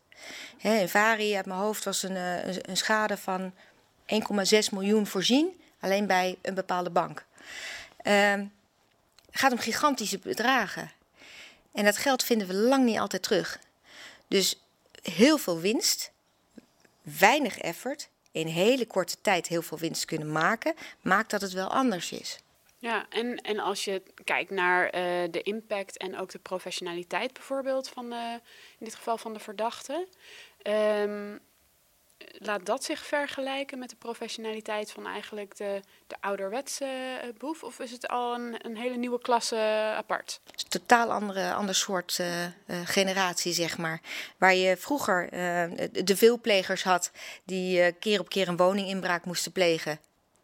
In 0.58 0.88
Vari 0.88 1.34
uit 1.34 1.46
mijn 1.46 1.60
hoofd 1.60 1.84
was 1.84 2.02
een, 2.02 2.16
eh, 2.16 2.54
een, 2.62 2.76
schade 2.76 3.16
van 3.16 3.52
1,6 4.06 4.70
miljoen 4.70 5.06
voorzien, 5.06 5.60
alleen 5.80 6.06
bij 6.06 6.38
een 6.42 6.54
bepaalde 6.54 6.90
bank. 6.90 7.24
Um, 8.02 8.52
het 9.30 9.40
gaat 9.40 9.52
om 9.52 9.58
gigantische 9.58 10.18
bedragen. 10.18 10.90
En 11.76 11.84
dat 11.84 11.96
geld 11.96 12.24
vinden 12.24 12.46
we 12.46 12.54
lang 12.54 12.84
niet 12.84 12.98
altijd 12.98 13.22
terug. 13.22 13.58
Dus 14.28 14.60
heel 15.02 15.38
veel 15.38 15.60
winst, 15.60 16.12
weinig 17.02 17.58
effort, 17.58 18.08
in 18.32 18.46
hele 18.46 18.86
korte 18.86 19.16
tijd 19.20 19.46
heel 19.46 19.62
veel 19.62 19.78
winst 19.78 20.04
kunnen 20.04 20.32
maken, 20.32 20.74
maakt 21.00 21.30
dat 21.30 21.40
het 21.40 21.52
wel 21.52 21.68
anders 21.68 22.12
is. 22.12 22.38
Ja, 22.78 23.06
en, 23.08 23.36
en 23.36 23.58
als 23.58 23.84
je 23.84 24.02
kijkt 24.24 24.50
naar 24.50 24.84
uh, 24.84 24.92
de 25.30 25.42
impact 25.42 25.96
en 25.96 26.18
ook 26.18 26.30
de 26.30 26.38
professionaliteit 26.38 27.32
bijvoorbeeld 27.32 27.88
van 27.88 28.10
de, 28.10 28.40
in 28.78 28.84
dit 28.84 28.94
geval 28.94 29.18
van 29.18 29.32
de 29.32 29.40
verdachte. 29.40 30.06
Um, 30.62 31.40
laat 32.38 32.66
dat 32.66 32.84
zich 32.84 33.06
vergelijken 33.06 33.78
met 33.78 33.90
de 33.90 33.96
professionaliteit 33.96 34.90
van 34.90 35.06
eigenlijk 35.06 35.56
de, 35.56 35.80
de 36.06 36.16
ouderwetse 36.20 36.84
uh, 36.84 37.30
boef? 37.38 37.62
Of 37.62 37.78
is 37.78 37.90
het 37.90 38.08
al 38.08 38.34
een, 38.34 38.56
een 38.62 38.76
hele 38.76 38.96
nieuwe 38.96 39.20
klasse 39.20 39.92
apart? 39.96 40.40
Het 40.44 40.56
is 40.56 40.62
een 40.62 40.68
totaal 40.68 41.12
andere, 41.12 41.54
ander 41.54 41.74
soort 41.74 42.18
uh, 42.20 42.44
uh, 42.44 42.50
generatie, 42.84 43.52
zeg 43.52 43.78
maar. 43.78 44.00
Waar 44.38 44.54
je 44.54 44.76
vroeger 44.76 45.30
de 46.04 46.16
veelplegers 46.16 46.82
had 46.82 47.10
die 47.44 47.92
keer 47.92 48.20
op 48.20 48.28
keer 48.28 48.48
een 48.48 48.56
woninginbraak 48.56 49.24
moesten 49.24 49.52
plegen. 49.52 49.98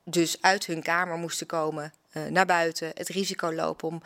Dus 0.05 0.37
uit 0.41 0.67
hun 0.67 0.83
kamer 0.83 1.17
moesten 1.17 1.47
komen, 1.47 1.93
naar 2.29 2.47
buiten, 2.47 2.91
het 2.95 3.09
risico 3.09 3.53
lopen 3.53 3.89
om 3.89 4.03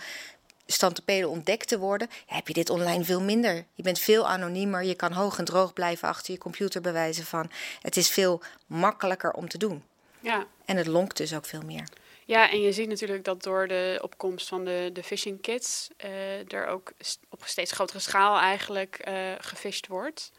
stantepeden 0.67 1.31
ontdekt 1.31 1.69
te 1.69 1.79
worden, 1.79 2.09
heb 2.27 2.49
je 2.49 2.55
dit 2.55 2.71
online 2.71 3.05
veel 3.05 3.21
minder. 3.21 3.65
Je 3.75 3.83
bent 3.83 3.99
veel 3.99 4.29
anoniemer, 4.29 4.85
je 4.85 4.95
kan 4.95 5.13
hoog 5.13 5.39
en 5.39 5.45
droog 5.45 5.73
blijven 5.73 6.09
achter 6.09 6.33
je 6.33 6.39
computer 6.39 6.81
bewijzen 6.81 7.25
van. 7.25 7.51
Het 7.81 7.97
is 7.97 8.09
veel 8.09 8.43
makkelijker 8.67 9.33
om 9.33 9.49
te 9.49 9.59
doen. 9.59 9.83
Ja. 10.21 10.47
En 10.65 10.77
het 10.77 10.87
lonkt 10.87 11.17
dus 11.17 11.35
ook 11.35 11.47
veel 11.47 11.63
meer. 11.63 11.89
Ja, 12.25 12.51
en 12.51 12.61
je 12.61 12.73
ziet 12.73 12.89
natuurlijk 12.89 13.25
dat 13.25 13.43
door 13.43 13.69
de 13.69 13.99
opkomst 14.03 14.49
van 14.49 14.65
de, 14.65 14.91
de 14.93 15.03
phishing 15.03 15.41
kits 15.41 15.89
uh, 16.05 16.53
er 16.53 16.67
ook 16.67 16.93
op 17.29 17.43
steeds 17.45 17.73
grotere 17.73 17.99
schaal 17.99 18.39
eigenlijk 18.39 19.05
uh, 19.09 19.33
gefisht 19.39 19.87
wordt. 19.87 20.33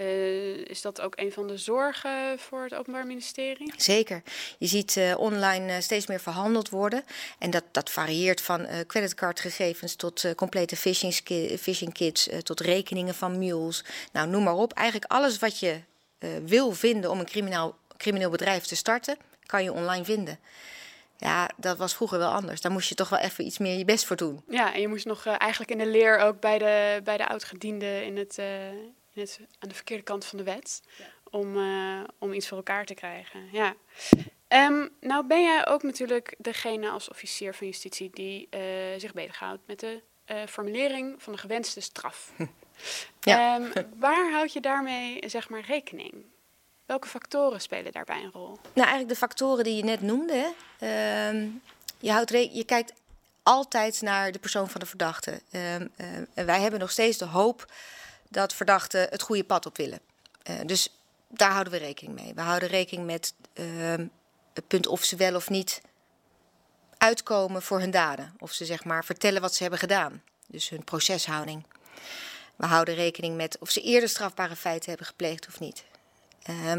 Uh, 0.00 0.56
is 0.56 0.80
dat 0.80 1.00
ook 1.00 1.12
een 1.16 1.32
van 1.32 1.46
de 1.46 1.56
zorgen 1.56 2.38
voor 2.38 2.62
het 2.62 2.74
Openbaar 2.74 3.06
Ministerie? 3.06 3.72
Zeker. 3.76 4.22
Je 4.58 4.66
ziet 4.66 4.96
uh, 4.96 5.18
online 5.18 5.72
uh, 5.72 5.80
steeds 5.80 6.06
meer 6.06 6.20
verhandeld 6.20 6.68
worden. 6.68 7.04
En 7.38 7.50
dat, 7.50 7.64
dat 7.70 7.90
varieert 7.90 8.40
van 8.40 8.66
creditcardgegevens 8.86 9.94
tot 9.94 10.34
complete 10.36 10.76
phishing, 10.76 11.14
phishing 11.60 11.92
kits, 11.92 12.28
tot 12.42 12.60
rekeningen 12.60 13.14
van 13.14 13.38
mules. 13.38 13.84
Nou, 14.12 14.28
noem 14.28 14.42
maar 14.42 14.54
op. 14.54 14.72
Eigenlijk 14.72 15.12
alles 15.12 15.38
wat 15.38 15.58
je 15.58 15.80
wil 16.44 16.72
vinden 16.72 17.10
om 17.10 17.18
een 17.18 17.26
crimineel, 17.26 17.74
crimineel 17.96 18.30
bedrijf 18.30 18.64
te 18.64 18.76
starten, 18.76 19.16
kan 19.46 19.64
je 19.64 19.72
online 19.72 20.04
vinden. 20.04 20.38
Ja, 21.16 21.50
dat 21.56 21.78
was 21.78 21.94
vroeger 21.94 22.18
wel 22.18 22.30
anders. 22.30 22.60
Daar 22.60 22.72
moest 22.72 22.88
je 22.88 22.94
toch 22.94 23.08
wel 23.08 23.18
even 23.18 23.44
iets 23.46 23.58
meer 23.58 23.78
je 23.78 23.84
best 23.84 24.04
voor 24.04 24.16
doen. 24.16 24.42
Ja, 24.48 24.74
en 24.74 24.80
je 24.80 24.88
moest 24.88 25.04
nog 25.04 25.26
eigenlijk 25.26 25.70
in 25.70 25.78
de 25.78 25.86
leer 25.86 26.18
ook 26.18 26.40
bij 26.40 26.58
de, 26.58 27.00
bij 27.04 27.16
de 27.16 27.28
oudgediende 27.28 28.04
in 28.04 28.16
het, 28.16 28.38
net 29.12 29.40
aan 29.58 29.68
de 29.68 29.74
verkeerde 29.74 30.02
kant 30.02 30.24
van 30.24 30.38
de 30.38 30.44
wet. 30.44 30.82
Om, 31.30 31.56
uh, 31.56 32.00
om 32.18 32.32
iets 32.32 32.48
voor 32.48 32.56
elkaar 32.56 32.84
te 32.84 32.94
krijgen. 32.94 33.48
Ja. 33.52 33.74
Um, 34.48 34.90
nou 35.00 35.26
ben 35.26 35.42
jij 35.42 35.66
ook 35.66 35.82
natuurlijk 35.82 36.34
degene 36.38 36.90
als 36.90 37.08
officier 37.08 37.54
van 37.54 37.66
justitie 37.66 38.10
die 38.12 38.48
uh, 38.50 38.60
zich 38.96 39.12
bezighoudt 39.12 39.62
met 39.66 39.80
de 39.80 40.02
uh, 40.26 40.36
formulering 40.48 41.22
van 41.22 41.32
de 41.32 41.38
gewenste 41.38 41.80
straf. 41.80 42.30
Ja. 43.20 43.56
Um, 43.56 43.72
waar 43.98 44.30
houd 44.30 44.52
je 44.52 44.60
daarmee 44.60 45.22
zeg 45.26 45.48
maar 45.48 45.60
rekening? 45.60 46.14
Welke 46.86 47.08
factoren 47.08 47.60
spelen 47.60 47.92
daarbij 47.92 48.22
een 48.22 48.30
rol? 48.32 48.48
Nou, 48.48 48.58
eigenlijk 48.74 49.08
de 49.08 49.16
factoren 49.16 49.64
die 49.64 49.76
je 49.76 49.84
net 49.84 50.00
noemde. 50.00 50.52
Uh, 50.80 51.42
je, 51.98 52.10
houdt 52.10 52.30
je 52.30 52.64
kijkt 52.66 52.92
altijd 53.42 54.00
naar 54.00 54.32
de 54.32 54.38
persoon 54.38 54.68
van 54.68 54.80
de 54.80 54.86
verdachte. 54.86 55.30
Um, 55.30 55.92
en 56.34 56.46
wij 56.46 56.60
hebben 56.60 56.80
nog 56.80 56.90
steeds 56.90 57.18
de 57.18 57.24
hoop 57.24 57.72
dat 58.32 58.54
verdachten 58.54 59.06
het 59.10 59.22
goede 59.22 59.44
pad 59.44 59.66
op 59.66 59.76
willen. 59.76 60.00
Uh, 60.50 60.56
dus 60.66 60.88
daar 61.28 61.50
houden 61.50 61.72
we 61.72 61.78
rekening 61.78 62.20
mee. 62.20 62.34
We 62.34 62.40
houden 62.40 62.68
rekening 62.68 63.06
met 63.06 63.34
uh, 63.54 63.94
het 64.54 64.66
punt 64.66 64.86
of 64.86 65.04
ze 65.04 65.16
wel 65.16 65.34
of 65.34 65.50
niet 65.50 65.80
uitkomen 66.98 67.62
voor 67.62 67.80
hun 67.80 67.90
daden. 67.90 68.34
Of 68.38 68.52
ze 68.52 68.64
zeg 68.64 68.84
maar 68.84 69.04
vertellen 69.04 69.40
wat 69.40 69.54
ze 69.54 69.62
hebben 69.62 69.80
gedaan. 69.80 70.22
Dus 70.46 70.68
hun 70.68 70.84
proceshouding. 70.84 71.64
We 72.56 72.66
houden 72.66 72.94
rekening 72.94 73.36
met 73.36 73.58
of 73.58 73.70
ze 73.70 73.80
eerder 73.80 74.08
strafbare 74.08 74.56
feiten 74.56 74.88
hebben 74.88 75.06
gepleegd 75.06 75.46
of 75.48 75.60
niet. 75.60 75.84
Uh, 76.50 76.72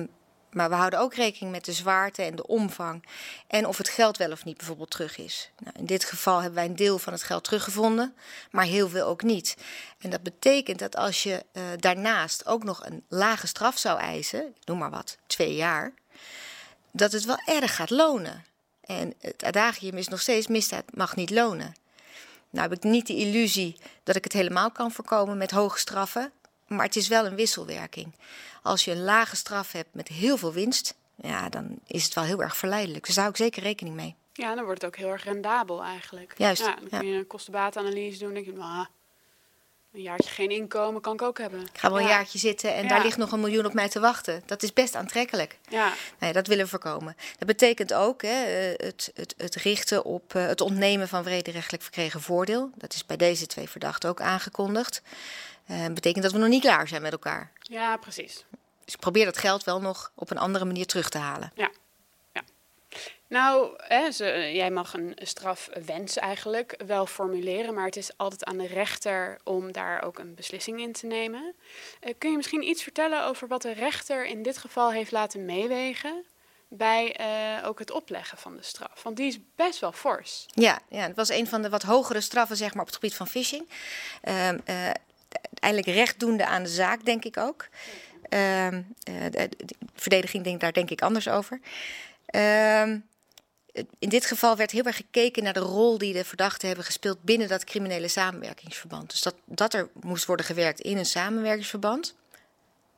maar 0.53 0.69
we 0.69 0.75
houden 0.75 1.00
ook 1.00 1.13
rekening 1.13 1.51
met 1.51 1.65
de 1.65 1.74
zwaarte 1.74 2.22
en 2.22 2.36
de 2.36 2.48
omvang. 2.48 3.05
En 3.48 3.67
of 3.67 3.77
het 3.77 3.89
geld 3.89 4.17
wel 4.17 4.31
of 4.31 4.45
niet 4.45 4.57
bijvoorbeeld 4.57 4.91
terug 4.91 5.17
is. 5.17 5.51
Nou, 5.63 5.75
in 5.79 5.86
dit 5.86 6.03
geval 6.03 6.36
hebben 6.36 6.55
wij 6.55 6.65
een 6.65 6.75
deel 6.75 7.00
van 7.00 7.13
het 7.13 7.24
geld 7.24 7.43
teruggevonden, 7.43 8.15
maar 8.51 8.65
heel 8.65 8.89
veel 8.89 9.05
ook 9.05 9.24
niet. 9.24 9.55
En 10.00 10.10
dat 10.10 10.24
betekent 10.24 10.79
dat 10.79 10.95
als 10.95 11.24
je 11.24 11.45
uh, 11.53 11.63
daarnaast 11.79 12.45
ook 12.45 12.63
nog 12.63 12.86
een 12.86 13.03
lage 13.07 13.48
straf 13.48 13.77
zou 13.77 14.00
eisen, 14.00 14.55
noem 14.65 14.77
maar 14.77 14.89
wat, 14.89 15.17
twee 15.27 15.55
jaar, 15.55 15.93
dat 16.91 17.12
het 17.12 17.25
wel 17.25 17.41
erg 17.45 17.75
gaat 17.75 17.89
lonen. 17.89 18.45
En 18.81 19.13
het 19.19 19.43
adagium 19.43 19.98
is 19.98 20.07
nog 20.07 20.22
steeds 20.22 20.48
misdaad 20.48 20.83
mag 20.93 21.15
niet 21.15 21.29
lonen. 21.29 21.74
Nou 22.50 22.69
heb 22.69 22.77
ik 22.77 22.83
niet 22.83 23.07
de 23.07 23.15
illusie 23.15 23.77
dat 24.03 24.15
ik 24.15 24.24
het 24.24 24.33
helemaal 24.33 24.72
kan 24.72 24.91
voorkomen 24.91 25.38
met 25.38 25.51
hoge 25.51 25.79
straffen. 25.79 26.31
Maar 26.75 26.85
het 26.85 26.95
is 26.95 27.07
wel 27.07 27.25
een 27.25 27.35
wisselwerking. 27.35 28.13
Als 28.61 28.85
je 28.85 28.91
een 28.91 29.03
lage 29.03 29.35
straf 29.35 29.71
hebt 29.71 29.93
met 29.93 30.07
heel 30.07 30.37
veel 30.37 30.53
winst, 30.53 30.95
ja, 31.15 31.49
dan 31.49 31.79
is 31.87 32.03
het 32.03 32.13
wel 32.13 32.23
heel 32.23 32.41
erg 32.41 32.57
verleidelijk. 32.57 33.05
Dus 33.05 33.15
daar 33.15 33.23
hou 33.23 33.35
ik 33.37 33.43
zeker 33.43 33.63
rekening 33.63 33.95
mee. 33.95 34.15
Ja, 34.33 34.55
dan 34.55 34.63
wordt 34.63 34.81
het 34.81 34.91
ook 34.91 34.97
heel 34.97 35.09
erg 35.09 35.23
rendabel 35.23 35.83
eigenlijk. 35.83 36.33
Juist. 36.37 36.61
Ja, 36.61 36.75
dan 36.75 36.99
kun 36.99 37.07
je 37.07 37.17
een 37.17 37.27
kostenbatenanalyse 37.27 38.19
doen. 38.19 38.33
Dan 38.33 38.43
denk 38.43 38.55
je, 38.55 38.61
nou, 38.61 38.85
een 39.93 40.01
jaartje 40.01 40.29
geen 40.29 40.50
inkomen 40.50 41.01
kan 41.01 41.13
ik 41.13 41.21
ook 41.21 41.38
hebben. 41.38 41.62
Ik 41.62 41.77
ga 41.77 41.89
wel 41.89 42.00
een 42.00 42.07
jaartje 42.07 42.38
zitten 42.38 42.75
en 42.75 42.88
daar 42.88 43.01
ligt 43.03 43.17
nog 43.17 43.31
een 43.31 43.39
miljoen 43.39 43.65
op 43.65 43.73
mij 43.73 43.89
te 43.89 44.00
wachten. 44.00 44.43
Dat 44.45 44.63
is 44.63 44.73
best 44.73 44.95
aantrekkelijk. 44.95 45.59
Ja. 45.69 45.93
Nee, 46.19 46.33
dat 46.33 46.47
willen 46.47 46.63
we 46.63 46.69
voorkomen. 46.69 47.15
Dat 47.38 47.47
betekent 47.47 47.93
ook 47.93 48.21
hè, 48.21 48.43
eh, 48.43 48.85
het, 48.85 49.12
het, 49.13 49.33
het 49.38 49.55
richten 49.55 50.05
op 50.05 50.33
uh, 50.33 50.45
het 50.45 50.62
ontnemen 50.62 51.07
van 51.07 51.23
wrederechtelijk 51.23 51.83
verkregen 51.83 52.21
voordeel. 52.21 52.69
Dat 52.75 52.93
is 52.93 53.05
bij 53.05 53.17
deze 53.17 53.47
twee 53.47 53.69
verdachten 53.69 54.09
ook 54.09 54.21
aangekondigd. 54.21 55.01
Uh, 55.71 55.85
betekent 55.85 56.23
dat 56.23 56.31
we 56.31 56.38
nog 56.38 56.50
niet 56.50 56.62
klaar 56.62 56.88
zijn 56.88 57.01
met 57.01 57.12
elkaar. 57.12 57.51
Ja, 57.59 57.97
precies. 57.97 58.45
Dus 58.85 58.93
ik 58.93 59.00
probeer 59.00 59.25
dat 59.25 59.38
geld 59.38 59.63
wel 59.63 59.81
nog 59.81 60.12
op 60.15 60.31
een 60.31 60.38
andere 60.38 60.65
manier 60.65 60.85
terug 60.85 61.09
te 61.09 61.17
halen. 61.17 61.51
Ja. 61.55 61.69
Nou, 63.33 63.73
hè, 63.77 64.11
ze, 64.11 64.51
jij 64.53 64.71
mag 64.71 64.93
een 64.93 65.15
strafwens 65.15 66.17
eigenlijk 66.17 66.75
wel 66.85 67.05
formuleren, 67.05 67.73
maar 67.73 67.85
het 67.85 67.95
is 67.95 68.17
altijd 68.17 68.43
aan 68.43 68.57
de 68.57 68.67
rechter 68.67 69.37
om 69.43 69.71
daar 69.71 70.03
ook 70.03 70.19
een 70.19 70.35
beslissing 70.35 70.79
in 70.79 70.91
te 70.91 71.05
nemen. 71.05 71.53
Uh, 72.01 72.13
kun 72.17 72.29
je 72.29 72.35
misschien 72.35 72.67
iets 72.67 72.83
vertellen 72.83 73.25
over 73.25 73.47
wat 73.47 73.61
de 73.61 73.73
rechter 73.73 74.25
in 74.25 74.43
dit 74.43 74.57
geval 74.57 74.91
heeft 74.91 75.11
laten 75.11 75.45
meewegen 75.45 76.23
bij 76.67 77.19
uh, 77.19 77.67
ook 77.67 77.79
het 77.79 77.91
opleggen 77.91 78.37
van 78.37 78.55
de 78.55 78.63
straf? 78.63 79.03
Want 79.03 79.17
die 79.17 79.27
is 79.27 79.39
best 79.55 79.79
wel 79.79 79.91
fors. 79.91 80.45
Ja, 80.47 80.79
ja, 80.89 81.07
het 81.07 81.15
was 81.15 81.29
een 81.29 81.47
van 81.47 81.61
de 81.61 81.69
wat 81.69 81.83
hogere 81.83 82.21
straffen 82.21 82.57
zeg 82.57 82.73
maar, 82.73 82.81
op 82.81 82.87
het 82.87 82.95
gebied 82.95 83.15
van 83.15 83.27
phishing. 83.27 83.69
Uh, 84.23 84.49
eindelijk 85.59 85.87
rechtdoende 85.87 86.45
aan 86.45 86.63
de 86.63 86.69
zaak, 86.69 87.05
denk 87.05 87.25
ik 87.25 87.37
ook. 87.37 87.67
Ehm, 88.29 88.81
de, 89.03 89.49
verdediging 89.95 90.43
denkt 90.43 90.61
daar 90.61 90.73
denk 90.73 90.89
ik 90.89 91.01
anders 91.01 91.27
over. 91.27 91.59
Ehm, 92.25 92.97
in 93.99 94.09
dit 94.09 94.25
geval 94.25 94.55
werd 94.55 94.71
heel 94.71 94.83
erg 94.83 94.95
gekeken 94.95 95.43
naar 95.43 95.53
de 95.53 95.59
rol 95.59 95.97
die 95.97 96.13
de 96.13 96.25
verdachten 96.25 96.67
hebben 96.67 96.85
gespeeld 96.85 97.23
binnen 97.23 97.47
dat 97.47 97.63
criminele 97.63 98.07
samenwerkingsverband. 98.07 99.09
Dus 99.09 99.21
dat, 99.21 99.35
dat 99.45 99.73
er 99.73 99.89
moest 100.01 100.25
worden 100.25 100.45
gewerkt 100.45 100.79
in 100.79 100.97
een 100.97 101.05
samenwerkingsverband. 101.05 102.15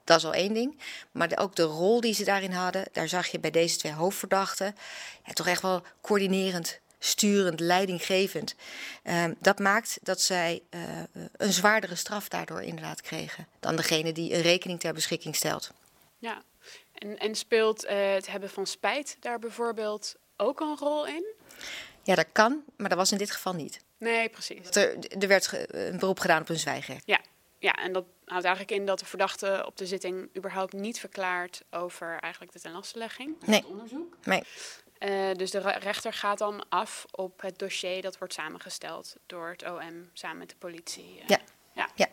Dat 0.04 0.18
is 0.18 0.26
al 0.26 0.34
één 0.34 0.54
ding. 0.54 0.78
Maar 1.12 1.32
ook 1.36 1.56
de 1.56 1.64
rol 1.64 2.02
die 2.02 2.14
ze 2.14 2.24
daarin 2.24 2.52
hadden, 2.52 2.88
daar 2.92 3.08
zag 3.08 3.28
je 3.28 3.40
bij 3.40 3.52
deze 3.52 3.78
twee 3.78 3.94
hoofdverdachten 3.94 4.76
toch 5.34 5.48
echt 5.48 5.62
wel 5.62 5.84
coördinerend, 6.02 6.80
sturend, 7.00 7.60
leidinggevend. 7.60 8.56
Uh, 9.04 9.26
dat 9.40 9.60
maakt 9.60 10.00
dat 10.02 10.22
zij 10.22 10.62
uh, 10.70 10.82
een 11.38 11.54
zwaardere 11.54 11.96
straf 11.96 12.28
daardoor 12.28 12.62
inderdaad 12.62 13.02
kregen 13.02 13.48
dan 13.60 13.76
degene 13.76 14.12
die 14.12 14.34
een 14.34 14.42
rekening 14.42 14.80
ter 14.80 14.94
beschikking 14.94 15.36
stelt. 15.36 15.72
Ja, 16.20 16.42
en, 16.94 17.18
en 17.18 17.36
speelt 17.36 17.86
uh, 17.86 18.14
het 18.14 18.28
hebben 18.28 18.50
van 18.50 18.66
spijt 18.66 19.18
daar 19.20 19.40
bijvoorbeeld 19.40 20.16
ook 20.38 20.60
een 20.60 20.78
rol 20.78 21.08
in? 21.08 21.26
Ja, 22.04 22.16
dat 22.16 22.28
kan, 22.32 22.64
maar 22.78 22.90
dat 22.90 22.98
was 22.98 23.12
in 23.12 23.18
dit 23.18 23.32
geval 23.32 23.54
niet. 23.54 23.84
Nee, 23.98 24.30
precies. 24.30 24.70
Er, 24.70 24.98
er 25.20 25.28
werd 25.28 25.66
een 25.68 26.00
beroep 26.00 26.20
gedaan 26.20 26.42
op 26.42 26.50
een 26.50 26.60
zwijgen. 26.60 27.02
Ja, 27.06 27.20
ja, 27.60 27.74
en 27.74 27.94
dat 27.94 28.06
houdt 28.26 28.46
eigenlijk 28.46 28.80
in 28.80 28.86
dat 28.86 29.00
de 29.00 29.06
verdachte 29.06 29.64
op 29.66 29.78
de 29.78 29.86
zitting 29.86 30.30
überhaupt 30.38 30.74
niet 30.74 31.00
verklaart 31.00 31.64
over 31.72 32.20
eigenlijk 32.20 32.54
de 32.54 32.60
tenlastelegging, 32.60 33.36
nee. 33.46 33.60
het 33.60 33.70
onderzoek. 33.70 34.18
Nee. 34.24 34.44
Uh, 35.00 35.34
dus 35.34 35.52
de 35.52 35.60
rechter 35.60 36.14
gaat 36.14 36.38
dan 36.38 36.70
af 36.70 37.06
op 37.12 37.42
het 37.42 37.60
dossier 37.60 38.02
dat 38.02 38.18
wordt 38.18 38.34
samengesteld 38.34 39.16
door 39.26 39.50
het 39.50 39.64
OM 39.64 40.10
samen 40.14 40.38
met 40.38 40.50
de 40.50 40.56
politie. 40.56 41.20
Uh, 41.22 41.28
ja. 41.28 41.40
ja. 41.74 41.90
ja. 41.96 42.08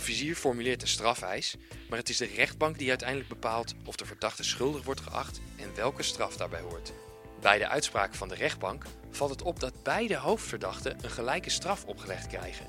Officier 0.00 0.36
formuleert 0.36 0.80
de 0.80 0.86
strafeis, 0.86 1.56
maar 1.88 1.98
het 1.98 2.08
is 2.08 2.16
de 2.16 2.30
rechtbank 2.34 2.78
die 2.78 2.88
uiteindelijk 2.88 3.28
bepaalt 3.28 3.74
of 3.84 3.96
de 3.96 4.04
verdachte 4.04 4.42
schuldig 4.42 4.84
wordt 4.84 5.00
geacht 5.00 5.40
en 5.56 5.74
welke 5.74 6.02
straf 6.02 6.36
daarbij 6.36 6.60
hoort. 6.60 6.92
Bij 7.40 7.58
de 7.58 7.68
uitspraak 7.68 8.14
van 8.14 8.28
de 8.28 8.34
rechtbank 8.34 8.84
valt 9.10 9.30
het 9.30 9.42
op 9.42 9.60
dat 9.60 9.82
beide 9.82 10.16
hoofdverdachten 10.16 10.96
een 11.04 11.10
gelijke 11.10 11.50
straf 11.50 11.84
opgelegd 11.84 12.26
krijgen. 12.26 12.66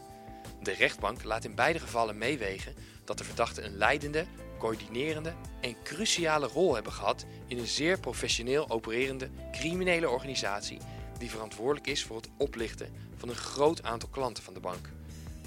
De 0.62 0.72
rechtbank 0.72 1.24
laat 1.24 1.44
in 1.44 1.56
beide 1.56 1.80
gevallen 1.80 2.18
meewegen 2.18 2.76
dat 3.06 3.18
de 3.18 3.24
verdachten 3.24 3.66
een 3.66 3.78
leidende, 3.78 4.26
coördinerende 4.60 5.34
en 5.62 5.76
cruciale 5.84 6.48
rol 6.48 6.74
hebben 6.74 6.94
gehad 6.94 7.26
in 7.48 7.58
een 7.58 7.68
zeer 7.68 8.00
professioneel 8.00 8.70
opererende 8.70 9.30
criminele 9.52 10.10
organisatie 10.10 10.78
die 11.18 11.30
verantwoordelijk 11.30 11.88
is 11.88 12.04
voor 12.04 12.16
het 12.16 12.30
oplichten 12.38 12.94
van 13.18 13.30
een 13.30 13.36
groot 13.36 13.84
aantal 13.84 14.10
klanten 14.10 14.44
van 14.44 14.54
de 14.54 14.60
bank. 14.60 14.90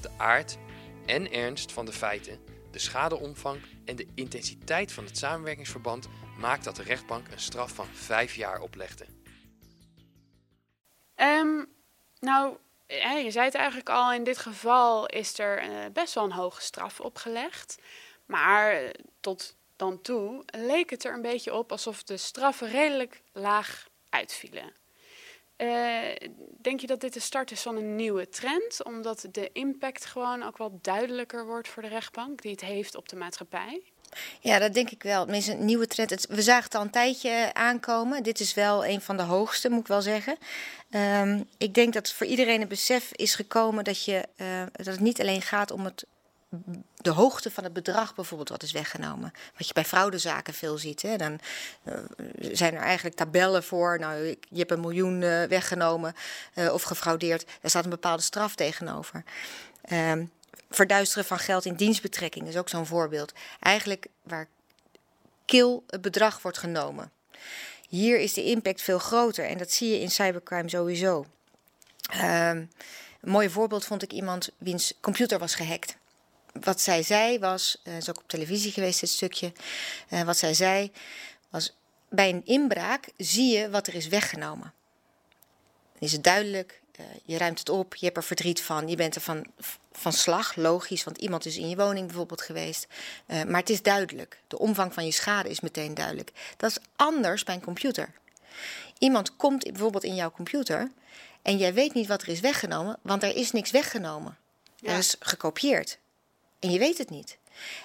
De 0.00 0.10
aard 0.16 0.58
en 1.06 1.32
ernst 1.32 1.73
van 1.73 1.84
de 1.86 1.93
feiten, 1.93 2.38
de 2.71 2.78
schadeomvang 2.78 3.60
en 3.84 3.97
de 3.97 4.06
intensiteit 4.14 4.93
van 4.93 5.04
het 5.04 5.19
samenwerkingsverband 5.19 6.08
maakt 6.38 6.64
dat 6.64 6.76
de 6.76 6.82
rechtbank 6.82 7.28
een 7.28 7.40
straf 7.40 7.75
van 7.75 7.86
vijf 7.86 8.34
jaar 8.34 8.60
oplegde. 8.60 9.06
Um, 11.17 11.67
nou, 12.21 12.56
je 12.86 13.30
zei 13.30 13.45
het 13.45 13.54
eigenlijk 13.54 13.88
al, 13.88 14.12
in 14.12 14.25
dit 14.25 14.38
geval 14.38 15.06
is 15.06 15.38
er 15.38 15.64
uh, 15.64 15.84
best 15.93 16.14
wel 16.14 16.25
een 16.25 16.32
hoge 16.32 16.62
straf 16.62 17.00
opgelegd. 17.00 17.78
Maar 18.26 18.82
uh, 18.82 18.88
tot 19.21 19.56
dan 19.76 20.00
toe 20.00 20.43
leek 20.47 20.90
het 20.90 21.04
er 21.04 21.14
een 21.14 21.23
beetje 21.23 21.54
op 21.54 21.71
alsof 21.71 22.02
de 22.02 22.17
straffen 22.17 22.71
redelijk 22.71 23.23
laag 23.32 23.88
uitvielen. 24.08 24.73
Uh, 25.56 25.99
denk 26.60 26.80
je 26.80 26.86
dat 26.86 27.00
dit 27.00 27.12
de 27.12 27.21
start 27.21 27.50
is 27.50 27.62
van 27.62 27.76
een 27.76 27.97
nieuwe 27.97 28.28
trend? 28.28 28.84
Omdat 28.84 29.26
de 29.32 29.50
impact 29.52 30.04
gewoon 30.04 30.43
ook 30.43 30.58
wel 30.58 30.78
duidelijker 30.82 31.47
wordt 31.47 31.69
voor 31.69 31.82
de 31.82 31.88
rechtbank 31.88 32.43
die 32.43 32.50
het 32.50 32.60
heeft 32.60 32.95
op 32.95 33.08
de 33.08 33.17
maatschappij? 33.17 33.82
Ja, 34.40 34.58
dat 34.58 34.75
denk 34.75 34.90
ik 34.90 35.02
wel. 35.02 35.23
Tenminste, 35.23 35.52
een 35.52 35.64
nieuwe 35.64 35.86
trend. 35.86 36.10
Het, 36.10 36.26
we 36.26 36.43
zagen 36.43 36.64
het 36.64 36.75
al 36.75 36.82
een 36.82 36.90
tijdje 36.90 37.50
aankomen. 37.52 38.23
Dit 38.23 38.40
is 38.40 38.54
wel 38.54 38.86
een 38.86 39.00
van 39.00 39.17
de 39.17 39.23
hoogste, 39.23 39.71
moet 39.71 39.80
ik 39.80 39.86
wel 39.86 40.02
zeggen. 40.02 40.36
Um, 40.90 41.49
ik 41.58 41.75
denk 41.75 41.93
dat 41.93 42.12
voor 42.12 42.26
iedereen 42.26 42.60
het 42.60 42.69
besef 42.69 43.12
is 43.12 43.34
gekomen 43.34 43.84
dat, 43.84 44.04
je, 44.04 44.25
uh, 44.36 44.62
dat 44.73 44.86
het 44.86 45.00
niet 45.00 45.21
alleen 45.21 45.43
gaat 45.43 45.71
om 45.71 45.84
het 45.84 46.04
de 46.97 47.10
hoogte 47.10 47.50
van 47.50 47.64
het 47.64 47.73
bedrag 47.73 48.14
bijvoorbeeld 48.14 48.49
wat 48.49 48.62
is 48.62 48.73
weggenomen. 48.73 49.32
Wat 49.56 49.67
je 49.67 49.75
bij 49.75 49.84
fraudezaken 49.84 50.54
veel 50.54 50.78
ziet. 50.78 51.02
Hè. 51.02 51.17
Dan 51.17 51.40
uh, 51.84 51.95
zijn 52.38 52.75
er 52.75 52.82
eigenlijk 52.82 53.17
tabellen 53.17 53.64
voor. 53.64 53.99
Nou, 53.99 54.25
je 54.26 54.58
hebt 54.58 54.71
een 54.71 54.80
miljoen 54.80 55.23
uh, 55.23 55.45
weggenomen 55.45 56.14
uh, 56.54 56.73
of 56.73 56.82
gefraudeerd. 56.82 57.47
Daar 57.60 57.71
staat 57.71 57.84
een 57.84 57.90
bepaalde 57.90 58.23
straf 58.23 58.54
tegenover. 58.54 59.25
Um, 59.93 60.30
verduisteren 60.71 61.25
van 61.25 61.38
geld 61.38 61.64
in 61.64 61.75
dienstbetrekking 61.75 62.49
is 62.49 62.56
ook 62.56 62.69
zo'n 62.69 62.86
voorbeeld. 62.86 63.32
Eigenlijk 63.60 64.06
waar 64.23 64.49
kil 65.45 65.84
het 65.86 66.00
bedrag 66.00 66.43
wordt 66.43 66.58
genomen. 66.58 67.12
Hier 67.88 68.19
is 68.19 68.32
de 68.32 68.45
impact 68.45 68.82
veel 68.82 68.99
groter 68.99 69.45
en 69.45 69.58
dat 69.58 69.73
zie 69.73 69.90
je 69.90 70.00
in 70.00 70.10
cybercrime 70.10 70.69
sowieso. 70.69 71.26
Um, 72.14 72.71
een 73.21 73.30
mooi 73.30 73.50
voorbeeld 73.50 73.84
vond 73.84 74.02
ik 74.02 74.12
iemand 74.12 74.50
wiens 74.58 74.95
computer 75.00 75.38
was 75.38 75.54
gehackt. 75.54 75.97
Wat 76.60 76.80
zij 76.80 77.02
zei 77.02 77.38
was, 77.38 77.80
uh, 77.84 77.97
is 77.97 78.10
ook 78.10 78.19
op 78.19 78.28
televisie 78.28 78.73
geweest 78.73 79.00
dit 79.00 79.08
stukje, 79.08 79.52
uh, 80.08 80.23
wat 80.23 80.36
zij 80.36 80.54
zei 80.54 80.93
was, 81.50 81.76
bij 82.08 82.28
een 82.28 82.45
inbraak 82.45 83.08
zie 83.17 83.58
je 83.58 83.71
wat 83.71 83.86
er 83.86 83.95
is 83.95 84.08
weggenomen. 84.08 84.73
Dan 85.93 86.02
is 86.02 86.12
het 86.12 86.25
duidelijk, 86.25 86.80
uh, 87.00 87.06
je 87.25 87.38
ruimt 87.38 87.58
het 87.58 87.69
op, 87.69 87.95
je 87.95 88.04
hebt 88.04 88.17
er 88.17 88.25
verdriet 88.25 88.60
van, 88.60 88.88
je 88.88 88.97
bent 88.97 89.14
er 89.14 89.21
van, 89.21 89.47
van 89.93 90.12
slag, 90.12 90.56
logisch, 90.56 91.04
want 91.04 91.19
iemand 91.19 91.47
is 91.47 91.56
in 91.56 91.69
je 91.69 91.76
woning 91.76 92.06
bijvoorbeeld 92.06 92.43
geweest. 92.43 92.86
Uh, 93.26 93.43
maar 93.43 93.60
het 93.60 93.71
is 93.71 93.82
duidelijk, 93.82 94.38
de 94.49 94.58
omvang 94.58 94.95
van 94.95 95.04
je 95.04 95.12
schade 95.12 95.49
is 95.49 95.60
meteen 95.60 95.95
duidelijk. 95.95 96.32
Dat 96.56 96.71
is 96.71 96.78
anders 96.97 97.45
bij 97.45 97.54
een 97.54 97.60
computer. 97.60 98.12
Iemand 98.99 99.36
komt 99.36 99.64
bijvoorbeeld 99.64 100.04
in 100.04 100.14
jouw 100.14 100.30
computer 100.30 100.90
en 101.43 101.56
jij 101.56 101.75
weet 101.75 101.95
niet 101.95 102.06
wat 102.06 102.23
er 102.23 102.28
is 102.28 102.40
weggenomen, 102.40 102.99
want 103.02 103.23
er 103.23 103.36
is 103.36 103.52
niks 103.52 103.71
weggenomen. 103.71 104.36
Ja. 104.76 104.90
Er 104.90 104.99
is 104.99 105.17
gekopieerd. 105.21 105.99
En 106.64 106.70
je 106.70 106.78
weet 106.78 106.98
het 106.98 107.10
niet. 107.10 107.38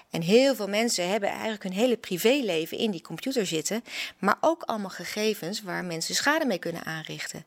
En 0.10 0.22
heel 0.22 0.56
veel 0.56 0.68
mensen 0.68 1.10
hebben 1.10 1.30
eigenlijk 1.30 1.64
hun 1.64 1.72
hele 1.72 1.98
privéleven 1.98 2.78
in 2.78 2.92
die 2.92 3.02
computer 3.02 3.46
zitten, 3.46 3.84
maar 4.20 4.38
ook 4.42 4.64
allemaal 4.64 4.90
gegevens 4.90 5.62
waar 5.62 5.86
mensen 5.86 6.16
schade 6.16 6.46
mee 6.46 6.58
kunnen 6.58 6.86
aanrichten. 6.86 7.46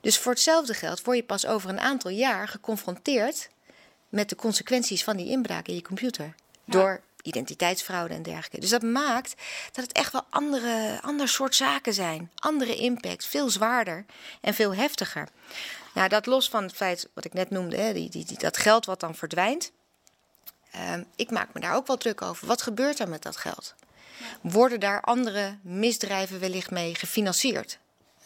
Dus 0.00 0.18
voor 0.18 0.32
hetzelfde 0.32 0.74
geld 0.74 1.02
word 1.02 1.16
je 1.16 1.22
pas 1.22 1.46
over 1.46 1.70
een 1.70 1.80
aantal 1.80 2.10
jaar 2.10 2.48
geconfronteerd 2.48 3.48
met 4.08 4.28
de 4.28 4.36
consequenties 4.36 5.04
van 5.04 5.16
die 5.16 5.28
inbraak 5.28 5.68
in 5.68 5.74
je 5.74 5.82
computer. 5.82 6.24
Ja. 6.24 6.32
Door 6.64 7.00
identiteitsfraude 7.22 8.14
en 8.14 8.22
dergelijke. 8.22 8.60
Dus 8.60 8.70
dat 8.70 8.82
maakt 8.82 9.34
dat 9.72 9.84
het 9.84 9.92
echt 9.92 10.12
wel 10.12 10.24
andere, 10.30 10.98
ander 11.02 11.28
soort 11.28 11.54
zaken 11.54 11.94
zijn. 11.94 12.30
Andere 12.34 12.76
impact, 12.76 13.26
veel 13.26 13.50
zwaarder 13.50 14.04
en 14.40 14.54
veel 14.54 14.74
heftiger. 14.74 15.28
Nou, 15.94 16.08
dat 16.08 16.26
los 16.26 16.48
van 16.48 16.62
het 16.62 16.72
feit 16.72 17.08
wat 17.14 17.24
ik 17.24 17.32
net 17.32 17.50
noemde, 17.50 17.76
hè, 17.76 17.92
die, 17.92 18.10
die, 18.10 18.24
die, 18.24 18.38
dat 18.38 18.56
geld 18.56 18.86
wat 18.86 19.00
dan 19.00 19.14
verdwijnt. 19.14 19.72
Um, 20.92 21.06
ik 21.16 21.30
maak 21.30 21.54
me 21.54 21.60
daar 21.60 21.74
ook 21.74 21.86
wel 21.86 21.96
druk 21.96 22.22
over. 22.22 22.46
Wat 22.46 22.62
gebeurt 22.62 22.98
er 22.98 23.08
met 23.08 23.22
dat 23.22 23.36
geld? 23.36 23.74
Worden 24.40 24.80
daar 24.80 25.00
andere 25.00 25.58
misdrijven 25.62 26.40
wellicht 26.40 26.70
mee 26.70 26.94
gefinancierd? 26.94 27.78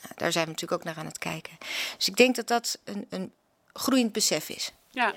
Nou, 0.03 0.15
daar 0.17 0.33
zijn 0.33 0.45
we 0.45 0.51
natuurlijk 0.51 0.81
ook 0.81 0.87
naar 0.87 0.99
aan 0.99 1.07
het 1.07 1.19
kijken. 1.19 1.59
Dus 1.97 2.09
ik 2.09 2.17
denk 2.17 2.37
dat 2.37 2.47
dat 2.47 2.79
een, 2.85 3.07
een 3.11 3.33
groeiend 3.73 4.13
besef 4.13 4.49
is. 4.49 4.73
Ja. 4.91 5.15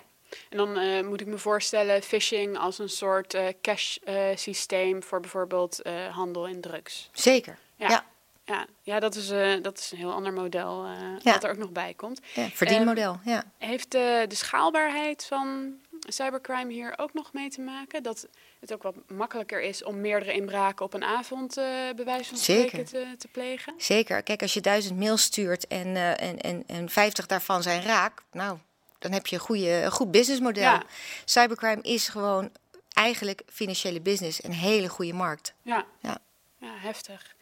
En 0.50 0.58
dan 0.58 0.78
uh, 0.78 1.04
moet 1.04 1.22
ik 1.22 1.28
me 1.28 1.38
voorstellen 1.38 2.02
phishing 2.02 2.58
als 2.58 2.80
een 2.80 2.90
soort 2.90 3.34
uh, 3.34 3.48
cash 3.62 3.98
uh, 4.06 4.26
systeem 4.36 5.04
voor 5.04 5.20
bijvoorbeeld 5.20 5.82
handel 6.12 6.48
in 6.48 6.62
drugs. 6.62 7.10
Zeker. 7.14 7.58
Ja. 7.76 7.90
ja. 7.90 8.06
Ja, 8.46 8.68
ja 8.82 9.00
dat, 9.00 9.16
is, 9.16 9.28
dat 9.62 9.78
is 9.78 9.92
een 9.92 9.98
heel 9.98 10.14
ander 10.14 10.34
model 10.34 10.86
ja. 11.20 11.34
wat 11.34 11.44
er 11.44 11.50
ook 11.50 11.58
nog 11.58 11.72
bij 11.72 11.94
komt. 11.94 12.22
Ja, 12.34 12.50
verdienmodel, 12.50 13.12
um, 13.12 13.20
ja. 13.24 13.44
Heeft 13.58 13.92
de 13.92 14.26
schaalbaarheid 14.30 15.26
van 15.26 15.74
cybercrime 16.08 16.74
hier 16.74 16.94
ook 16.98 17.14
nog 17.14 17.34
mee 17.34 17.50
te 17.50 17.62
maken? 17.62 18.04
Dat 18.04 18.28
het 18.60 18.74
ook 18.74 18.84
wat 18.84 18.96
makkelijker 19.08 19.62
is 19.62 19.84
om 19.84 20.02
meerdere 20.02 20.34
inbraken 20.34 20.86
op 20.86 20.94
een 20.94 21.04
avond 21.04 21.56
bij 21.96 22.06
wijze 22.06 22.30
van 22.30 22.38
spreken 22.38 22.86
te, 22.86 23.16
te, 23.18 23.28
plegen? 23.28 23.74
Zeker. 23.78 24.24
Kijk, 24.24 24.42
als 24.42 24.54
je 24.54 24.62
duizend 24.62 25.00
mails 25.00 25.22
stuurt 25.22 25.68
en, 25.68 25.96
en, 26.18 26.40
en, 26.40 26.64
en 26.68 26.90
50 26.90 27.26
daarvan 27.26 27.64
zijn 27.64 27.82
raak, 27.82 28.24
nou, 28.32 28.58
dan 29.00 29.12
heb 29.12 29.28
je 29.28 29.36
een, 29.36 29.42
goede, 29.42 29.70
een 29.70 29.92
goed 29.92 30.12
businessmodel. 30.12 30.64
Ja. 30.64 30.84
Cybercrime 31.26 31.82
is 31.82 32.08
gewoon 32.08 32.52
eigenlijk 32.94 33.42
financiële 33.48 34.02
business 34.02 34.44
een 34.44 34.54
hele 34.54 34.90
goede 34.90 35.14
markt. 35.14 35.54
Ja, 35.62 35.86
Ja. 36.00 36.18
ja 36.58 36.78
heftig. 36.78 37.36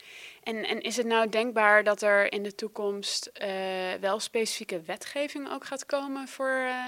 En, 0.43 0.67
en 0.67 0.81
is 0.81 0.97
het 0.97 1.05
nou 1.05 1.29
denkbaar 1.29 1.83
dat 1.83 2.01
er 2.01 2.33
in 2.33 2.43
de 2.43 2.55
toekomst 2.55 3.25
eh, 3.25 3.49
wel 3.99 4.19
specifieke 4.19 4.81
wetgeving 4.81 5.49
ook 5.49 5.65
gaat 5.65 5.85
komen 5.85 6.27
voor, 6.27 6.55
eh, 6.67 6.85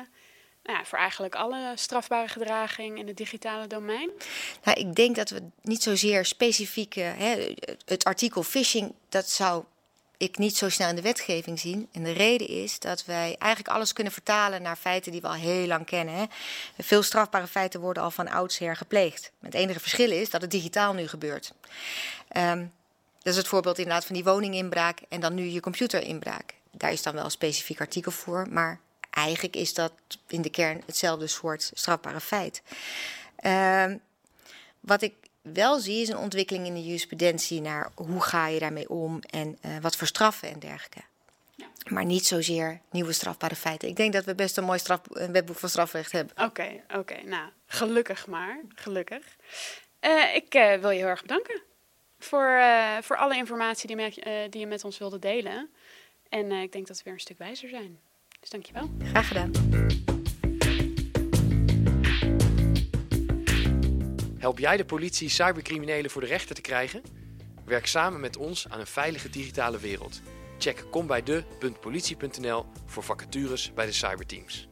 nou 0.64 0.86
voor 0.86 0.98
eigenlijk 0.98 1.36
alle 1.36 1.72
strafbare 1.76 2.28
gedraging 2.28 2.98
in 2.98 3.08
het 3.08 3.18
digitale 3.18 3.68
domein? 3.68 4.10
Nou, 4.64 4.80
ik 4.80 4.96
denk 4.96 5.16
dat 5.16 5.30
we 5.30 5.42
niet 5.62 5.84
zozeer 5.84 6.26
specifieke, 6.26 7.00
hè, 7.00 7.54
het 7.86 8.04
artikel 8.04 8.44
phishing, 8.44 8.94
dat 9.10 9.30
zou 9.30 9.64
ik 10.18 10.38
niet 10.38 10.58
zo 10.58 10.70
snel 10.70 10.90
in 10.90 10.96
de 10.96 11.02
wetgeving 11.02 11.60
zien. 11.60 11.88
En 11.92 12.04
de 12.04 12.12
reden 12.12 12.48
is 12.48 12.80
dat 12.80 13.06
wij 13.06 13.36
eigenlijk 13.40 13.76
alles 13.76 13.94
kunnen 13.94 14.14
vertalen 14.14 14.62
naar 14.62 14.76
feiten 14.76 15.12
die 15.12 15.22
we 15.22 15.28
al 15.28 15.34
heel 15.34 15.68
lang 15.68 15.86
kennen. 15.86 16.16
Hè. 16.16 16.26
Veel 16.78 17.04
strafbare 17.04 17.48
feiten 17.48 17.80
worden 17.80 18.04
al 18.04 18.12
van 18.12 18.28
oudsher 18.28 18.76
gepleegd. 18.76 19.32
Het 19.42 19.54
enige 19.54 19.80
verschil 19.80 20.12
is 20.12 20.30
dat 20.30 20.42
het 20.42 20.52
digitaal 20.52 20.94
nu 20.94 21.08
gebeurt. 21.08 21.54
Ehm, 22.28 22.66
dat 23.22 23.34
is 23.34 23.36
het 23.36 23.48
voorbeeld 23.48 23.78
inderdaad 23.78 24.06
van 24.06 24.16
die 24.16 24.24
woninginbraak 24.24 25.00
en 25.10 25.20
dan 25.20 25.34
nu 25.34 25.44
je 25.44 25.60
computerinbraak. 25.60 26.54
Daar 26.72 26.92
is 26.92 27.04
dan 27.04 27.14
wel 27.14 27.24
een 27.26 27.32
specifiek 27.32 27.80
artikel 27.80 28.12
voor, 28.12 28.48
maar 28.50 28.80
eigenlijk 29.14 29.56
is 29.56 29.74
dat 29.74 29.94
in 30.28 30.42
de 30.42 30.50
kern 30.50 30.82
hetzelfde 30.86 31.28
soort 31.28 31.72
strafbare 31.74 32.20
feit. 32.20 32.62
Ehm, 33.36 33.98
wat 34.80 35.02
ik 35.02 35.14
wel 35.42 35.80
zie 35.80 36.02
is 36.02 36.10
een 36.10 36.18
ontwikkeling 36.18 36.66
in 36.66 36.74
de 36.74 36.84
jurisprudentie 36.84 37.62
naar 37.62 37.90
hoe 37.96 38.22
ga 38.22 38.48
je 38.48 38.60
daarmee 38.60 38.90
om 38.90 39.20
en 39.22 39.58
eh, 39.62 39.78
wat 39.82 39.96
voor 39.96 40.08
straffen 40.08 40.50
en 40.50 40.60
dergelijke. 40.60 41.02
Ja. 41.56 41.66
Maar 41.90 42.06
niet 42.06 42.26
zozeer 42.26 42.80
nieuwe 42.92 43.14
strafbare 43.14 43.56
feiten. 43.56 43.88
Ik 43.88 43.96
denk 43.96 44.14
dat 44.14 44.26
we 44.26 44.36
best 44.36 44.58
een 44.58 44.64
mooi 44.64 44.80
straf, 44.80 45.02
een 45.10 45.32
wetboek 45.32 45.58
van 45.58 45.70
strafrecht 45.70 46.12
hebben. 46.12 46.46
Oké, 46.46 46.84
oké. 46.96 47.22
Nou, 47.26 47.50
gelukkig 47.66 48.28
maar. 48.28 48.62
Gelukkig. 48.76 49.24
Eh, 50.00 50.36
ik 50.36 50.54
eh, 50.54 50.80
wil 50.80 50.90
je 50.90 50.98
heel 50.98 51.08
erg 51.08 51.22
bedanken 51.22 51.62
voor, 52.20 52.62
voor 53.02 53.18
alle 53.18 53.36
informatie 53.36 53.88
die, 53.88 53.96
met, 53.96 54.14
die 54.50 54.60
je 54.60 54.68
met 54.68 54.84
ons 54.84 54.98
wilde 54.98 55.20
delen. 55.20 55.70
En 56.30 56.52
ik 56.52 56.72
denk 56.72 56.88
dat 56.88 56.98
we 56.98 57.04
weer 57.04 57.14
een 57.14 57.20
stuk 57.20 57.38
wijzer 57.38 57.70
zijn. 57.70 58.00
Dus 58.44 58.52
dankjewel. 58.52 58.90
Graag 59.04 59.28
gedaan. 59.28 59.52
Help 64.38 64.60
jij 64.60 64.78
de 64.78 64.86
politie 64.86 65.30
cybercriminelen 65.30 66.12
voor 66.12 66.22
de 66.22 66.28
rechter 66.28 66.56
te 66.56 66.62
krijgen? 66.62 67.02
Werk 67.66 67.88
samen 67.88 68.20
met 68.20 68.38
ons 68.38 68.70
aan 68.70 68.80
een 68.80 68.88
veilige 68.88 69.30
digitale 69.30 69.80
wereld. 69.80 70.22
Check 70.58 70.86
kombijde.politie.nl 70.92 72.66
voor 72.86 73.04
vacatures 73.04 73.74
bij 73.74 73.86
de 73.86 73.92
cyberteams. 73.92 74.68